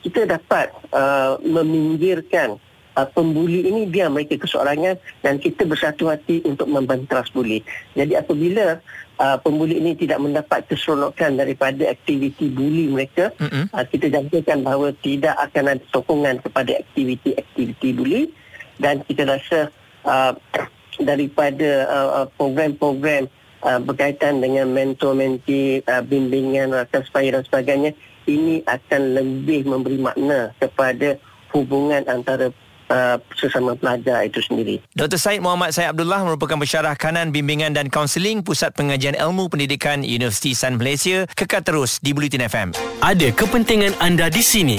kita 0.00 0.24
dapat 0.24 0.72
uh, 0.92 1.36
meminggirkan 1.44 2.56
uh, 2.96 3.08
pembuli 3.10 3.68
ini 3.68 3.86
biar 3.86 4.08
mereka 4.08 4.40
keseorangan 4.40 4.96
dan 5.22 5.34
kita 5.38 5.68
bersatu 5.68 6.08
hati 6.08 6.42
untuk 6.44 6.66
membantras 6.68 7.28
buli. 7.30 7.62
Jadi 7.94 8.16
apabila 8.16 8.80
uh, 9.20 9.36
pembuli 9.40 9.78
ini 9.78 9.94
tidak 9.94 10.18
mendapat 10.20 10.66
keseronokan 10.66 11.36
daripada 11.36 11.92
aktiviti 11.92 12.48
buli 12.48 12.88
mereka, 12.90 13.30
mm-hmm. 13.36 13.72
uh, 13.72 13.84
kita 13.86 14.06
jangkakan 14.08 14.58
bahawa 14.64 14.88
tidak 15.04 15.36
akan 15.38 15.76
ada 15.76 15.84
sokongan 15.92 16.36
kepada 16.40 16.80
aktiviti-aktiviti 16.80 17.88
buli 17.94 18.22
dan 18.80 19.04
kita 19.04 19.28
rasa 19.28 19.68
uh, 20.08 20.32
daripada 21.00 21.88
uh, 21.88 22.08
uh 22.24 22.26
program-program 22.36 23.28
uh, 23.64 23.80
berkaitan 23.80 24.40
dengan 24.40 24.68
mentor-menti, 24.72 25.80
uh, 25.84 26.02
bimbingan, 26.04 26.72
rakan 26.72 27.02
supaya 27.04 27.40
dan 27.40 27.44
sebagainya, 27.44 27.90
ini 28.30 28.54
akan 28.66 29.02
lebih 29.18 29.66
memberi 29.66 29.98
makna 29.98 30.54
kepada 30.62 31.18
hubungan 31.50 32.06
antara 32.06 32.54
uh, 32.90 33.16
sesama 33.34 33.74
pelajar 33.74 34.26
itu 34.26 34.42
sendiri. 34.42 34.82
Dr. 34.94 35.18
Said 35.18 35.40
Muhammad 35.42 35.74
Said 35.74 35.90
Abdullah 35.90 36.22
merupakan 36.26 36.58
pensyarah 36.58 36.94
kanan 36.98 37.34
bimbingan 37.34 37.74
dan 37.74 37.90
kaunseling 37.90 38.42
Pusat 38.46 38.78
Pengajian 38.78 39.16
Ilmu 39.18 39.50
Pendidikan 39.50 40.02
Universiti 40.06 40.52
San 40.54 40.78
Malaysia. 40.78 41.26
Kekal 41.34 41.66
terus 41.66 42.02
di 42.02 42.14
Bulletin 42.14 42.46
FM. 42.46 42.68
Ada 43.02 43.34
kepentingan 43.34 43.98
anda 44.02 44.30
di 44.30 44.42
sini 44.42 44.78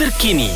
terkini, 0.00 0.50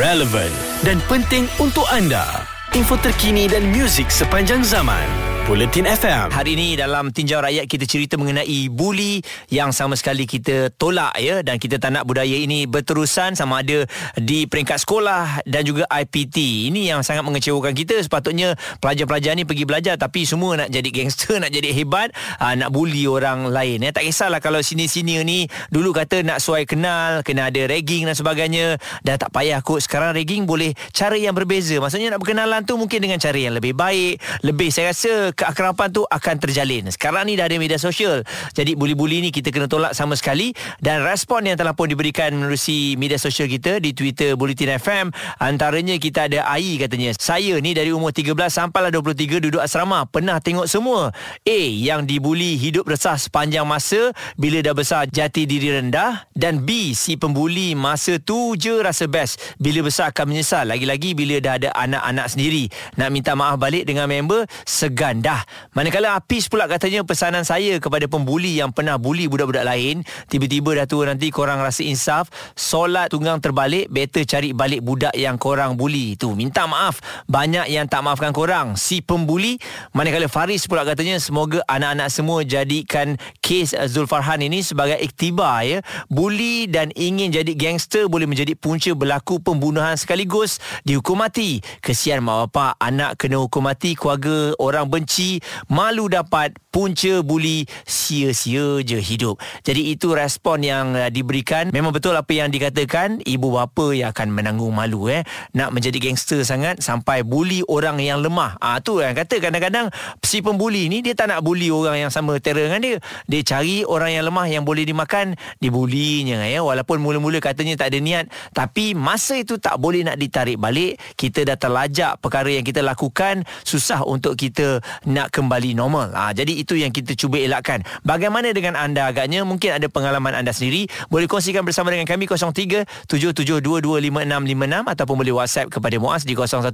relevan 0.00 0.50
dan 0.82 0.98
penting 1.06 1.46
untuk 1.62 1.86
anda. 1.94 2.26
Info 2.74 2.98
terkini 2.98 3.46
dan 3.46 3.68
muzik 3.70 4.08
sepanjang 4.08 4.64
zaman. 4.66 5.31
Bulletin 5.42 5.90
FM. 5.90 6.30
Hari 6.30 6.54
ini 6.54 6.78
dalam 6.78 7.10
tinjau 7.10 7.42
rakyat 7.42 7.66
kita 7.66 7.82
cerita 7.82 8.14
mengenai 8.14 8.70
buli 8.70 9.18
yang 9.50 9.74
sama 9.74 9.98
sekali 9.98 10.22
kita 10.22 10.70
tolak 10.78 11.18
ya 11.18 11.42
dan 11.42 11.58
kita 11.58 11.82
tak 11.82 11.90
nak 11.90 12.06
budaya 12.06 12.38
ini 12.38 12.70
berterusan 12.70 13.34
sama 13.34 13.66
ada 13.66 13.82
di 14.14 14.46
peringkat 14.46 14.78
sekolah 14.78 15.42
dan 15.42 15.66
juga 15.66 15.90
IPT. 15.90 16.70
Ini 16.70 16.94
yang 16.94 17.02
sangat 17.02 17.26
mengecewakan 17.26 17.74
kita. 17.74 17.98
Sepatutnya 18.06 18.54
pelajar-pelajar 18.78 19.34
ni 19.34 19.42
pergi 19.42 19.66
belajar 19.66 19.98
tapi 19.98 20.22
semua 20.22 20.62
nak 20.62 20.70
jadi 20.70 20.86
gangster, 20.94 21.34
nak 21.42 21.50
jadi 21.50 21.74
hebat, 21.74 22.14
aa, 22.38 22.54
nak 22.54 22.70
buli 22.70 23.10
orang 23.10 23.50
lain 23.50 23.82
ya. 23.82 23.90
Tak 23.90 24.06
kisahlah 24.06 24.38
kalau 24.38 24.62
sini-sini 24.62 25.26
ni 25.26 25.50
dulu 25.74 25.90
kata 25.90 26.22
nak 26.22 26.38
suai 26.38 26.70
kenal, 26.70 27.26
kena 27.26 27.50
ada 27.50 27.66
ragging 27.66 28.06
dan 28.06 28.14
sebagainya. 28.14 28.78
Dah 29.02 29.18
tak 29.18 29.34
payah 29.34 29.58
kot 29.58 29.82
sekarang 29.82 30.14
ragging 30.14 30.46
boleh 30.46 30.70
cara 30.94 31.18
yang 31.18 31.34
berbeza. 31.34 31.82
Maksudnya 31.82 32.14
nak 32.14 32.22
berkenalan 32.22 32.62
tu 32.62 32.78
mungkin 32.78 33.02
dengan 33.02 33.18
cara 33.18 33.34
yang 33.34 33.58
lebih 33.58 33.74
baik, 33.74 34.22
lebih 34.46 34.70
saya 34.70 34.94
rasa 34.94 35.31
keakraban 35.32 35.90
tu 35.92 36.04
akan 36.06 36.34
terjalin. 36.38 36.88
Sekarang 36.92 37.28
ni 37.28 37.36
dah 37.36 37.48
ada 37.48 37.56
media 37.56 37.80
sosial. 37.80 38.22
Jadi 38.52 38.76
buli-buli 38.76 39.24
ni 39.24 39.30
kita 39.32 39.48
kena 39.48 39.66
tolak 39.66 39.96
sama 39.96 40.14
sekali. 40.14 40.52
Dan 40.78 41.02
respon 41.02 41.48
yang 41.48 41.56
telah 41.56 41.72
pun 41.72 41.88
diberikan 41.88 42.32
menerusi 42.36 42.94
media 43.00 43.16
sosial 43.16 43.48
kita 43.48 43.80
di 43.80 43.96
Twitter 43.96 44.36
Bulletin 44.36 44.76
FM 44.76 45.10
antaranya 45.40 45.96
kita 45.96 46.28
ada 46.28 46.44
Ai 46.46 46.76
katanya. 46.76 47.16
Saya 47.16 47.56
ni 47.58 47.72
dari 47.72 47.90
umur 47.90 48.12
13 48.12 48.36
sampailah 48.52 48.92
23 48.92 49.48
duduk 49.48 49.62
asrama 49.62 50.04
pernah 50.04 50.36
tengok 50.38 50.68
semua. 50.68 51.14
A 51.48 51.60
yang 51.72 52.04
dibuli 52.04 52.60
hidup 52.60 52.84
resah 52.86 53.16
sepanjang 53.16 53.64
masa 53.64 54.12
bila 54.36 54.60
dah 54.60 54.76
besar 54.76 55.08
jati 55.08 55.48
diri 55.48 55.72
rendah. 55.72 56.28
Dan 56.36 56.66
B 56.66 56.92
si 56.92 57.16
pembuli 57.16 57.72
masa 57.72 58.18
tu 58.20 58.58
je 58.58 58.82
rasa 58.82 59.08
best 59.08 59.56
bila 59.56 59.86
besar 59.86 60.12
akan 60.12 60.34
menyesal. 60.34 60.68
Lagi-lagi 60.68 61.16
bila 61.16 61.38
dah 61.38 61.54
ada 61.56 61.70
anak-anak 61.72 62.26
sendiri. 62.28 62.68
Nak 62.98 63.08
minta 63.08 63.32
maaf 63.32 63.56
balik 63.56 63.88
dengan 63.88 64.10
member 64.10 64.44
segan 64.66 65.21
dah. 65.22 65.38
Manakala 65.78 66.18
Apis 66.18 66.50
pula 66.50 66.66
katanya 66.66 67.06
pesanan 67.06 67.46
saya 67.46 67.78
kepada 67.78 68.10
pembuli 68.10 68.58
yang 68.58 68.74
pernah 68.74 68.98
buli 68.98 69.30
budak-budak 69.30 69.62
lain, 69.62 70.02
tiba-tiba 70.26 70.74
dah 70.82 70.86
tua 70.90 71.06
nanti 71.06 71.30
korang 71.30 71.62
rasa 71.62 71.86
insaf, 71.86 72.26
solat 72.58 73.14
tunggang 73.14 73.38
terbalik, 73.38 73.86
better 73.86 74.26
cari 74.26 74.50
balik 74.50 74.82
budak 74.82 75.14
yang 75.14 75.38
korang 75.38 75.78
buli 75.78 76.18
tu. 76.18 76.34
Minta 76.34 76.66
maaf, 76.66 76.98
banyak 77.30 77.70
yang 77.70 77.86
tak 77.86 78.02
maafkan 78.02 78.34
korang. 78.34 78.74
Si 78.74 78.98
pembuli, 78.98 79.62
manakala 79.94 80.26
Faris 80.26 80.66
pula 80.66 80.82
katanya 80.82 81.22
semoga 81.22 81.62
anak-anak 81.70 82.08
semua 82.10 82.42
jadikan 82.42 83.14
kes 83.38 83.78
Zulfarhan 83.86 84.42
ini 84.42 84.66
sebagai 84.66 84.98
iktibar 84.98 85.62
ya. 85.62 85.78
Buli 86.10 86.66
dan 86.66 86.90
ingin 86.98 87.30
jadi 87.30 87.54
gangster 87.54 88.10
boleh 88.10 88.26
menjadi 88.26 88.58
punca 88.58 88.90
berlaku 88.96 89.38
pembunuhan 89.38 89.94
sekaligus 89.94 90.58
dihukum 90.82 91.20
mati. 91.20 91.60
Kesian 91.84 92.24
mak 92.24 92.48
bapak 92.48 92.80
anak 92.80 93.20
kena 93.20 93.38
hukum 93.38 93.68
mati, 93.68 93.92
keluarga 93.92 94.56
orang 94.56 94.88
benci 94.88 95.11
benci, 95.12 95.44
malu 95.68 96.08
dapat, 96.08 96.56
punca 96.72 97.20
buli, 97.20 97.68
sia-sia 97.84 98.80
je 98.80 98.96
hidup. 98.96 99.36
Jadi 99.60 99.92
itu 99.92 100.16
respon 100.16 100.64
yang 100.64 100.96
uh, 100.96 101.12
diberikan. 101.12 101.68
Memang 101.68 101.92
betul 101.92 102.16
apa 102.16 102.32
yang 102.32 102.48
dikatakan, 102.48 103.20
ibu 103.28 103.52
bapa 103.52 103.92
yang 103.92 104.08
akan 104.16 104.32
menanggung 104.32 104.72
malu 104.72 105.12
eh. 105.12 105.20
Nak 105.52 105.68
menjadi 105.76 106.00
gangster 106.00 106.40
sangat 106.48 106.80
sampai 106.80 107.20
buli 107.28 107.60
orang 107.68 108.00
yang 108.00 108.24
lemah. 108.24 108.56
Ah 108.56 108.80
tu 108.80 109.04
yang 109.04 109.12
kata 109.12 109.36
kadang-kadang 109.36 109.92
si 110.24 110.40
pembuli 110.40 110.88
ni 110.88 111.04
dia 111.04 111.12
tak 111.12 111.28
nak 111.28 111.44
buli 111.44 111.68
orang 111.68 112.08
yang 112.08 112.12
sama 112.12 112.40
terror 112.40 112.72
dengan 112.72 112.80
dia. 112.80 112.96
Dia 113.28 113.44
cari 113.44 113.84
orang 113.84 114.16
yang 114.16 114.24
lemah 114.32 114.48
yang 114.48 114.64
boleh 114.64 114.88
dimakan, 114.88 115.36
dibulinya 115.60 116.40
ya. 116.48 116.64
Walaupun 116.64 117.04
mula-mula 117.04 117.36
katanya 117.44 117.76
tak 117.76 117.92
ada 117.92 118.00
niat, 118.00 118.32
tapi 118.56 118.96
masa 118.96 119.36
itu 119.36 119.60
tak 119.60 119.76
boleh 119.76 120.08
nak 120.08 120.16
ditarik 120.16 120.56
balik. 120.56 120.96
Kita 121.20 121.44
dah 121.44 121.60
terlajak 121.60 122.16
perkara 122.24 122.48
yang 122.48 122.64
kita 122.64 122.80
lakukan, 122.80 123.44
susah 123.60 124.00
untuk 124.08 124.40
kita 124.40 124.80
nak 125.08 125.34
kembali 125.34 125.74
normal. 125.74 126.12
Ha, 126.14 126.32
jadi 126.36 126.52
itu 126.54 126.78
yang 126.78 126.92
kita 126.94 127.14
cuba 127.18 127.38
elakkan. 127.40 127.82
Bagaimana 128.06 128.50
dengan 128.54 128.78
anda 128.78 129.08
agaknya? 129.08 129.42
Mungkin 129.46 129.78
ada 129.80 129.86
pengalaman 129.88 130.34
anda 130.34 130.54
sendiri. 130.54 130.86
Boleh 131.08 131.26
kongsikan 131.26 131.64
bersama 131.66 131.90
dengan 131.90 132.06
kami 132.06 132.26
03 132.28 133.08
77225656 133.08 134.92
ataupun 134.92 135.14
boleh 135.18 135.34
WhatsApp 135.34 135.68
kepada 135.72 135.96
Muaz 135.98 136.22
di 136.26 136.34
017 136.34 136.72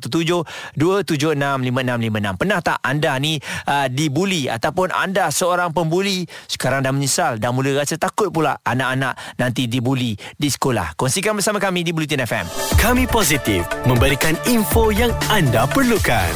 2765656. 0.77 2.41
Pernah 2.41 2.61
tak 2.61 2.79
anda 2.83 3.12
ni 3.21 3.38
uh, 3.67 3.87
dibuli 3.91 4.47
ataupun 4.51 4.93
anda 4.93 5.31
seorang 5.33 5.73
pembuli 5.73 6.25
sekarang 6.49 6.85
dah 6.85 6.93
menyesal 6.93 7.37
dah 7.38 7.51
mula 7.53 7.75
rasa 7.79 7.97
takut 8.01 8.33
pula 8.33 8.59
anak-anak 8.64 9.17
nanti 9.38 9.67
dibuli 9.67 10.17
di 10.37 10.49
sekolah. 10.49 10.95
Kongsikan 10.99 11.37
bersama 11.37 11.61
kami 11.62 11.85
di 11.85 11.93
Bulletin 11.93 12.25
FM. 12.25 12.47
Kami 12.79 13.05
positif 13.11 13.64
memberikan 13.85 14.35
info 14.49 14.91
yang 14.95 15.12
anda 15.29 15.64
perlukan. 15.69 16.33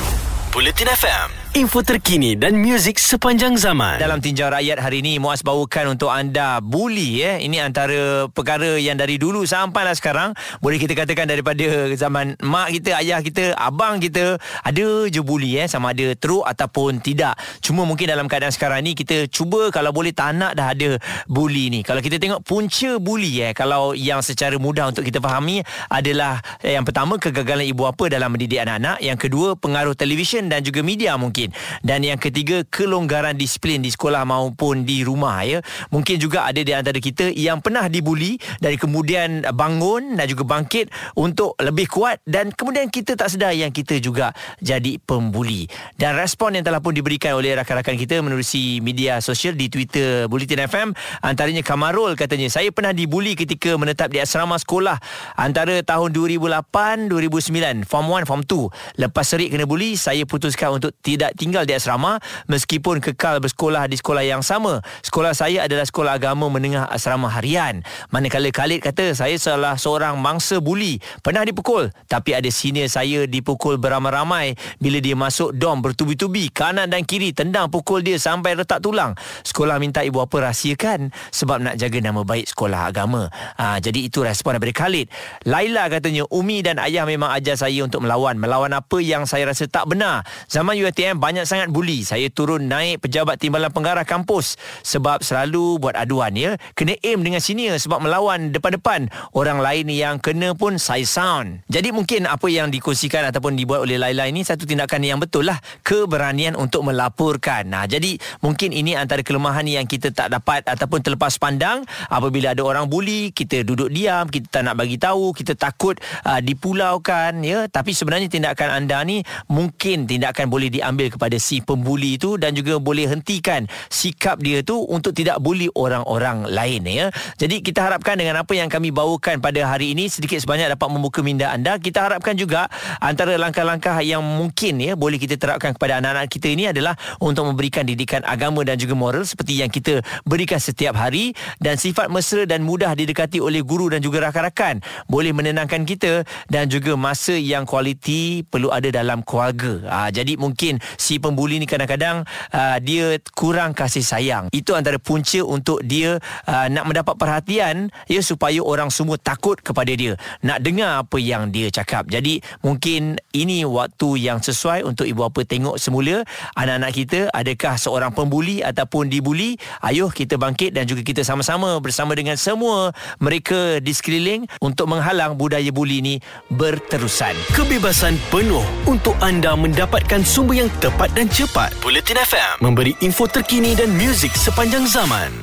Bulletin 0.52 0.84
FM, 0.92 1.28
info 1.52 1.84
terkini 1.84 2.32
dan 2.32 2.56
muzik 2.56 2.96
sepanjang 2.96 3.60
zaman. 3.60 4.00
Dalam 4.00 4.24
tinjau 4.24 4.48
rakyat 4.48 4.80
hari 4.80 5.04
ini 5.04 5.20
Muaz 5.20 5.44
bawakan 5.44 6.00
untuk 6.00 6.08
anda 6.08 6.64
Bully 6.64 7.20
eh. 7.20 7.44
Ini 7.44 7.60
antara 7.60 8.24
perkara 8.32 8.80
yang 8.80 8.96
dari 8.96 9.20
dulu 9.20 9.44
sampailah 9.44 9.92
sekarang. 9.92 10.32
Boleh 10.64 10.80
kita 10.80 10.96
katakan 10.96 11.28
daripada 11.28 11.92
zaman 11.92 12.40
mak 12.40 12.72
kita, 12.72 12.96
ayah 13.04 13.20
kita, 13.20 13.52
abang 13.60 14.00
kita 14.00 14.40
Ada 14.64 15.12
je 15.12 15.20
bully 15.20 15.60
eh 15.60 15.68
Sama 15.68 15.92
ada 15.92 16.16
teruk 16.16 16.40
ataupun 16.48 17.04
tidak. 17.04 17.36
Cuma 17.60 17.84
mungkin 17.84 18.08
dalam 18.08 18.32
keadaan 18.32 18.54
sekarang 18.56 18.80
ni 18.80 18.96
Kita 18.96 19.28
cuba 19.28 19.68
kalau 19.68 19.92
boleh 19.92 20.16
tak 20.16 20.32
nak 20.32 20.56
dah 20.56 20.72
ada 20.72 20.96
bully 21.28 21.68
ni. 21.68 21.84
Kalau 21.84 22.00
kita 22.00 22.16
tengok 22.16 22.48
punca 22.48 22.96
bully 22.96 23.44
eh 23.44 23.52
Kalau 23.52 23.92
yang 23.92 24.24
secara 24.24 24.56
mudah 24.56 24.88
untuk 24.88 25.04
kita 25.04 25.20
fahami 25.20 25.60
Adalah 25.92 26.40
eh, 26.64 26.80
yang 26.80 26.88
pertama 26.88 27.20
kegagalan 27.20 27.68
ibu 27.68 27.84
bapa 27.84 28.08
dalam 28.08 28.32
mendidik 28.32 28.64
anak-anak. 28.64 29.04
Yang 29.04 29.18
kedua 29.28 29.52
pengaruh 29.52 29.92
televisyen 29.92 30.48
dan 30.48 30.64
juga 30.64 30.80
media 30.80 31.12
mungkin 31.20 31.41
dan 31.80 32.04
yang 32.04 32.20
ketiga 32.20 32.62
kelonggaran 32.68 33.34
disiplin 33.34 33.80
di 33.82 33.90
sekolah 33.90 34.22
maupun 34.22 34.84
di 34.86 35.02
rumah 35.02 35.42
ya. 35.42 35.58
Mungkin 35.90 36.20
juga 36.20 36.46
ada 36.46 36.60
di 36.60 36.70
antara 36.70 37.00
kita 37.00 37.32
yang 37.32 37.58
pernah 37.64 37.88
dibuli 37.88 38.36
dan 38.60 38.76
kemudian 38.76 39.42
bangun 39.50 40.14
dan 40.20 40.26
juga 40.28 40.44
bangkit 40.44 40.92
untuk 41.18 41.56
lebih 41.58 41.88
kuat 41.88 42.20
dan 42.28 42.52
kemudian 42.52 42.92
kita 42.92 43.16
tak 43.16 43.32
sedar 43.32 43.56
yang 43.56 43.72
kita 43.72 43.98
juga 43.98 44.36
jadi 44.60 45.00
pembuli. 45.02 45.66
Dan 45.96 46.14
respon 46.14 46.54
yang 46.54 46.64
telah 46.66 46.78
pun 46.78 46.92
diberikan 46.92 47.34
oleh 47.38 47.56
rakan-rakan 47.56 47.96
kita 47.96 48.20
menerusi 48.20 48.82
media 48.84 49.22
sosial 49.22 49.56
di 49.56 49.72
Twitter 49.72 50.26
Bulletin 50.28 50.66
FM 50.68 50.88
antaranya 51.24 51.62
Kamarul 51.64 52.18
katanya 52.18 52.50
saya 52.50 52.68
pernah 52.74 52.90
dibuli 52.90 53.38
ketika 53.38 53.78
menetap 53.78 54.10
di 54.10 54.18
asrama 54.20 54.58
sekolah 54.58 54.98
antara 55.38 55.80
tahun 55.80 56.12
2008 56.12 57.08
2009 57.08 57.88
form 57.88 58.06
1 58.10 58.28
form 58.28 58.42
2 58.44 59.00
lepas 59.00 59.24
serik 59.24 59.54
kena 59.54 59.64
buli 59.64 59.94
saya 59.94 60.26
putuskan 60.26 60.76
untuk 60.76 60.92
tidak 61.00 61.31
tinggal 61.36 61.68
di 61.68 61.76
asrama 61.76 62.18
meskipun 62.48 62.98
kekal 63.04 63.38
bersekolah 63.42 63.88
di 63.90 63.96
sekolah 64.00 64.24
yang 64.24 64.40
sama. 64.40 64.80
Sekolah 65.04 65.32
saya 65.36 65.64
adalah 65.66 65.84
sekolah 65.84 66.16
agama 66.16 66.48
menengah 66.48 66.88
asrama 66.88 67.28
harian. 67.32 67.84
Manakala 68.12 68.48
Khalid 68.48 68.84
kata 68.84 69.12
saya 69.16 69.36
salah 69.36 69.74
seorang 69.76 70.18
mangsa 70.20 70.60
buli. 70.60 71.00
Pernah 71.20 71.44
dipukul 71.46 71.92
tapi 72.08 72.36
ada 72.36 72.48
senior 72.52 72.88
saya 72.88 73.24
dipukul 73.24 73.78
beramai-ramai 73.78 74.54
bila 74.80 74.98
dia 75.00 75.16
masuk 75.16 75.54
dom 75.56 75.80
bertubi-tubi 75.80 76.50
kanan 76.52 76.90
dan 76.90 77.06
kiri 77.06 77.32
tendang 77.32 77.70
pukul 77.72 78.04
dia 78.04 78.18
sampai 78.20 78.58
retak 78.58 78.82
tulang. 78.82 79.14
Sekolah 79.46 79.80
minta 79.80 80.04
ibu 80.04 80.20
bapa 80.20 80.50
rahsiakan 80.50 81.14
sebab 81.32 81.62
nak 81.62 81.74
jaga 81.80 81.98
nama 82.02 82.20
baik 82.26 82.50
sekolah 82.50 82.90
agama. 82.90 83.30
Ha, 83.56 83.78
jadi 83.78 84.10
itu 84.10 84.20
respon 84.20 84.58
daripada 84.58 84.84
Khalid. 84.84 85.06
Laila 85.46 85.88
katanya 85.88 86.26
Umi 86.28 86.60
dan 86.60 86.82
ayah 86.82 87.06
memang 87.06 87.30
ajar 87.30 87.54
saya 87.54 87.80
untuk 87.86 88.02
melawan. 88.02 88.36
Melawan 88.36 88.74
apa 88.74 88.98
yang 88.98 89.24
saya 89.24 89.48
rasa 89.48 89.70
tak 89.70 89.88
benar. 89.88 90.26
Zaman 90.50 90.74
UiTM 90.74 91.21
banyak 91.22 91.46
sangat 91.46 91.70
buli. 91.70 92.02
Saya 92.02 92.26
turun 92.34 92.66
naik 92.66 93.06
pejabat 93.06 93.38
timbalan 93.38 93.70
pengarah 93.70 94.02
kampus 94.02 94.58
sebab 94.82 95.22
selalu 95.22 95.78
buat 95.78 95.94
aduan 95.94 96.34
ya. 96.34 96.58
Kena 96.74 96.98
aim 96.98 97.22
dengan 97.22 97.38
senior 97.38 97.78
sebab 97.78 98.02
melawan 98.02 98.50
depan-depan 98.50 99.06
orang 99.38 99.62
lain 99.62 99.86
yang 99.86 100.18
kena 100.18 100.58
pun 100.58 100.82
saya 100.82 101.06
sound. 101.06 101.62
Jadi 101.70 101.94
mungkin 101.94 102.26
apa 102.26 102.50
yang 102.50 102.74
dikongsikan 102.74 103.30
ataupun 103.30 103.54
dibuat 103.54 103.86
oleh 103.86 104.02
Laila 104.02 104.26
ini 104.26 104.42
satu 104.42 104.66
tindakan 104.66 105.06
yang 105.06 105.22
betul 105.22 105.46
lah. 105.46 105.62
Keberanian 105.86 106.58
untuk 106.58 106.82
melaporkan. 106.82 107.70
Nah, 107.70 107.86
jadi 107.86 108.18
mungkin 108.42 108.74
ini 108.74 108.98
antara 108.98 109.22
kelemahan 109.22 109.62
yang 109.70 109.86
kita 109.86 110.10
tak 110.10 110.34
dapat 110.34 110.66
ataupun 110.66 110.98
terlepas 111.06 111.38
pandang 111.38 111.86
apabila 112.10 112.50
ada 112.50 112.66
orang 112.66 112.90
buli, 112.90 113.30
kita 113.30 113.62
duduk 113.62 113.94
diam, 113.94 114.26
kita 114.26 114.50
tak 114.50 114.62
nak 114.66 114.74
bagi 114.74 114.98
tahu, 114.98 115.30
kita 115.30 115.54
takut 115.54 116.00
uh, 116.26 116.42
dipulaukan 116.42 117.44
ya. 117.46 117.70
Tapi 117.70 117.94
sebenarnya 117.94 118.26
tindakan 118.26 118.82
anda 118.82 118.98
ni 119.06 119.22
mungkin 119.46 120.10
tindakan 120.10 120.48
boleh 120.48 120.72
diambil 120.72 121.11
kepada 121.12 121.36
si 121.36 121.60
pembuli 121.60 122.16
itu 122.16 122.40
dan 122.40 122.56
juga 122.56 122.80
boleh 122.80 123.06
hentikan 123.06 123.68
sikap 123.92 124.40
dia 124.40 124.64
tu 124.64 124.80
untuk 124.88 125.12
tidak 125.12 125.38
buli 125.38 125.68
orang-orang 125.76 126.48
lain 126.48 126.82
ya. 126.88 127.06
Jadi 127.36 127.60
kita 127.60 127.84
harapkan 127.84 128.16
dengan 128.16 128.40
apa 128.40 128.52
yang 128.56 128.72
kami 128.72 128.88
bawakan 128.88 129.44
pada 129.44 129.68
hari 129.68 129.92
ini 129.92 130.08
sedikit 130.08 130.40
sebanyak 130.40 130.72
dapat 130.72 130.88
membuka 130.88 131.20
minda 131.20 131.52
anda. 131.52 131.76
Kita 131.76 132.08
harapkan 132.08 132.34
juga 132.34 132.72
antara 132.98 133.36
langkah-langkah 133.36 134.00
yang 134.00 134.24
mungkin 134.24 134.80
ya 134.80 134.96
boleh 134.96 135.20
kita 135.20 135.36
terapkan 135.36 135.76
kepada 135.76 136.00
anak-anak 136.00 136.32
kita 136.32 136.48
ini 136.52 136.72
adalah 136.72 136.96
untuk 137.20 137.44
memberikan 137.46 137.84
didikan 137.84 138.24
agama 138.24 138.64
dan 138.64 138.80
juga 138.80 138.96
moral 138.96 139.24
seperti 139.28 139.60
yang 139.60 139.68
kita 139.68 140.00
berikan 140.24 140.58
setiap 140.62 140.96
hari 140.96 141.36
dan 141.58 141.76
sifat 141.76 142.08
mesra 142.08 142.48
dan 142.48 142.64
mudah 142.64 142.94
didekati 142.94 143.42
oleh 143.42 143.60
guru 143.60 143.92
dan 143.92 144.00
juga 144.00 144.22
rakan-rakan 144.30 144.80
boleh 145.10 145.34
menenangkan 145.34 145.82
kita 145.84 146.22
dan 146.48 146.70
juga 146.70 146.94
masa 146.94 147.34
yang 147.34 147.66
kualiti 147.66 148.46
perlu 148.46 148.70
ada 148.70 148.88
dalam 148.88 149.20
keluarga. 149.26 149.82
Ha, 149.88 149.98
jadi 150.14 150.38
mungkin 150.38 150.78
si 151.02 151.18
pembuli 151.18 151.58
ni 151.58 151.66
kadang-kadang 151.66 152.22
uh, 152.54 152.78
dia 152.78 153.18
kurang 153.34 153.74
kasih 153.74 154.06
sayang. 154.06 154.46
Itu 154.54 154.78
antara 154.78 155.02
punca 155.02 155.42
untuk 155.42 155.82
dia 155.82 156.22
uh, 156.46 156.66
nak 156.70 156.86
mendapat 156.86 157.18
perhatian 157.18 157.90
ya 158.06 158.22
supaya 158.22 158.62
orang 158.62 158.94
semua 158.94 159.18
takut 159.18 159.58
kepada 159.58 159.90
dia. 159.90 160.14
Nak 160.46 160.62
dengar 160.62 161.02
apa 161.02 161.18
yang 161.18 161.50
dia 161.50 161.66
cakap. 161.74 162.06
Jadi 162.06 162.38
mungkin 162.62 163.18
ini 163.34 163.66
waktu 163.66 164.22
yang 164.22 164.38
sesuai 164.38 164.86
untuk 164.86 165.10
ibu 165.10 165.26
bapa 165.26 165.42
tengok 165.42 165.82
semula 165.82 166.22
anak-anak 166.54 166.92
kita 166.94 167.20
adakah 167.34 167.74
seorang 167.74 168.14
pembuli 168.14 168.62
ataupun 168.62 169.10
dibuli. 169.10 169.58
Ayuh 169.82 170.14
kita 170.14 170.38
bangkit 170.38 170.70
dan 170.76 170.86
juga 170.86 171.02
kita 171.02 171.26
sama-sama 171.26 171.74
bersama 171.82 172.14
dengan 172.14 172.38
semua 172.38 172.94
mereka 173.18 173.82
di 173.82 173.90
sekeliling 173.90 174.46
untuk 174.60 174.86
menghalang 174.86 175.34
budaya 175.34 175.72
buli 175.72 176.04
ni 176.04 176.14
berterusan. 176.52 177.34
Kebebasan 177.56 178.20
penuh 178.28 178.62
untuk 178.84 179.16
anda 179.24 179.56
mendapatkan 179.56 180.20
sumber 180.22 180.60
yang 180.60 180.70
tepat 180.92 181.10
dan 181.16 181.26
cepat. 181.32 181.72
Bulletin 181.80 182.20
FM 182.20 182.54
memberi 182.60 182.92
info 183.00 183.24
terkini 183.24 183.72
dan 183.72 183.88
muzik 183.96 184.36
sepanjang 184.36 184.84
zaman. 184.84 185.42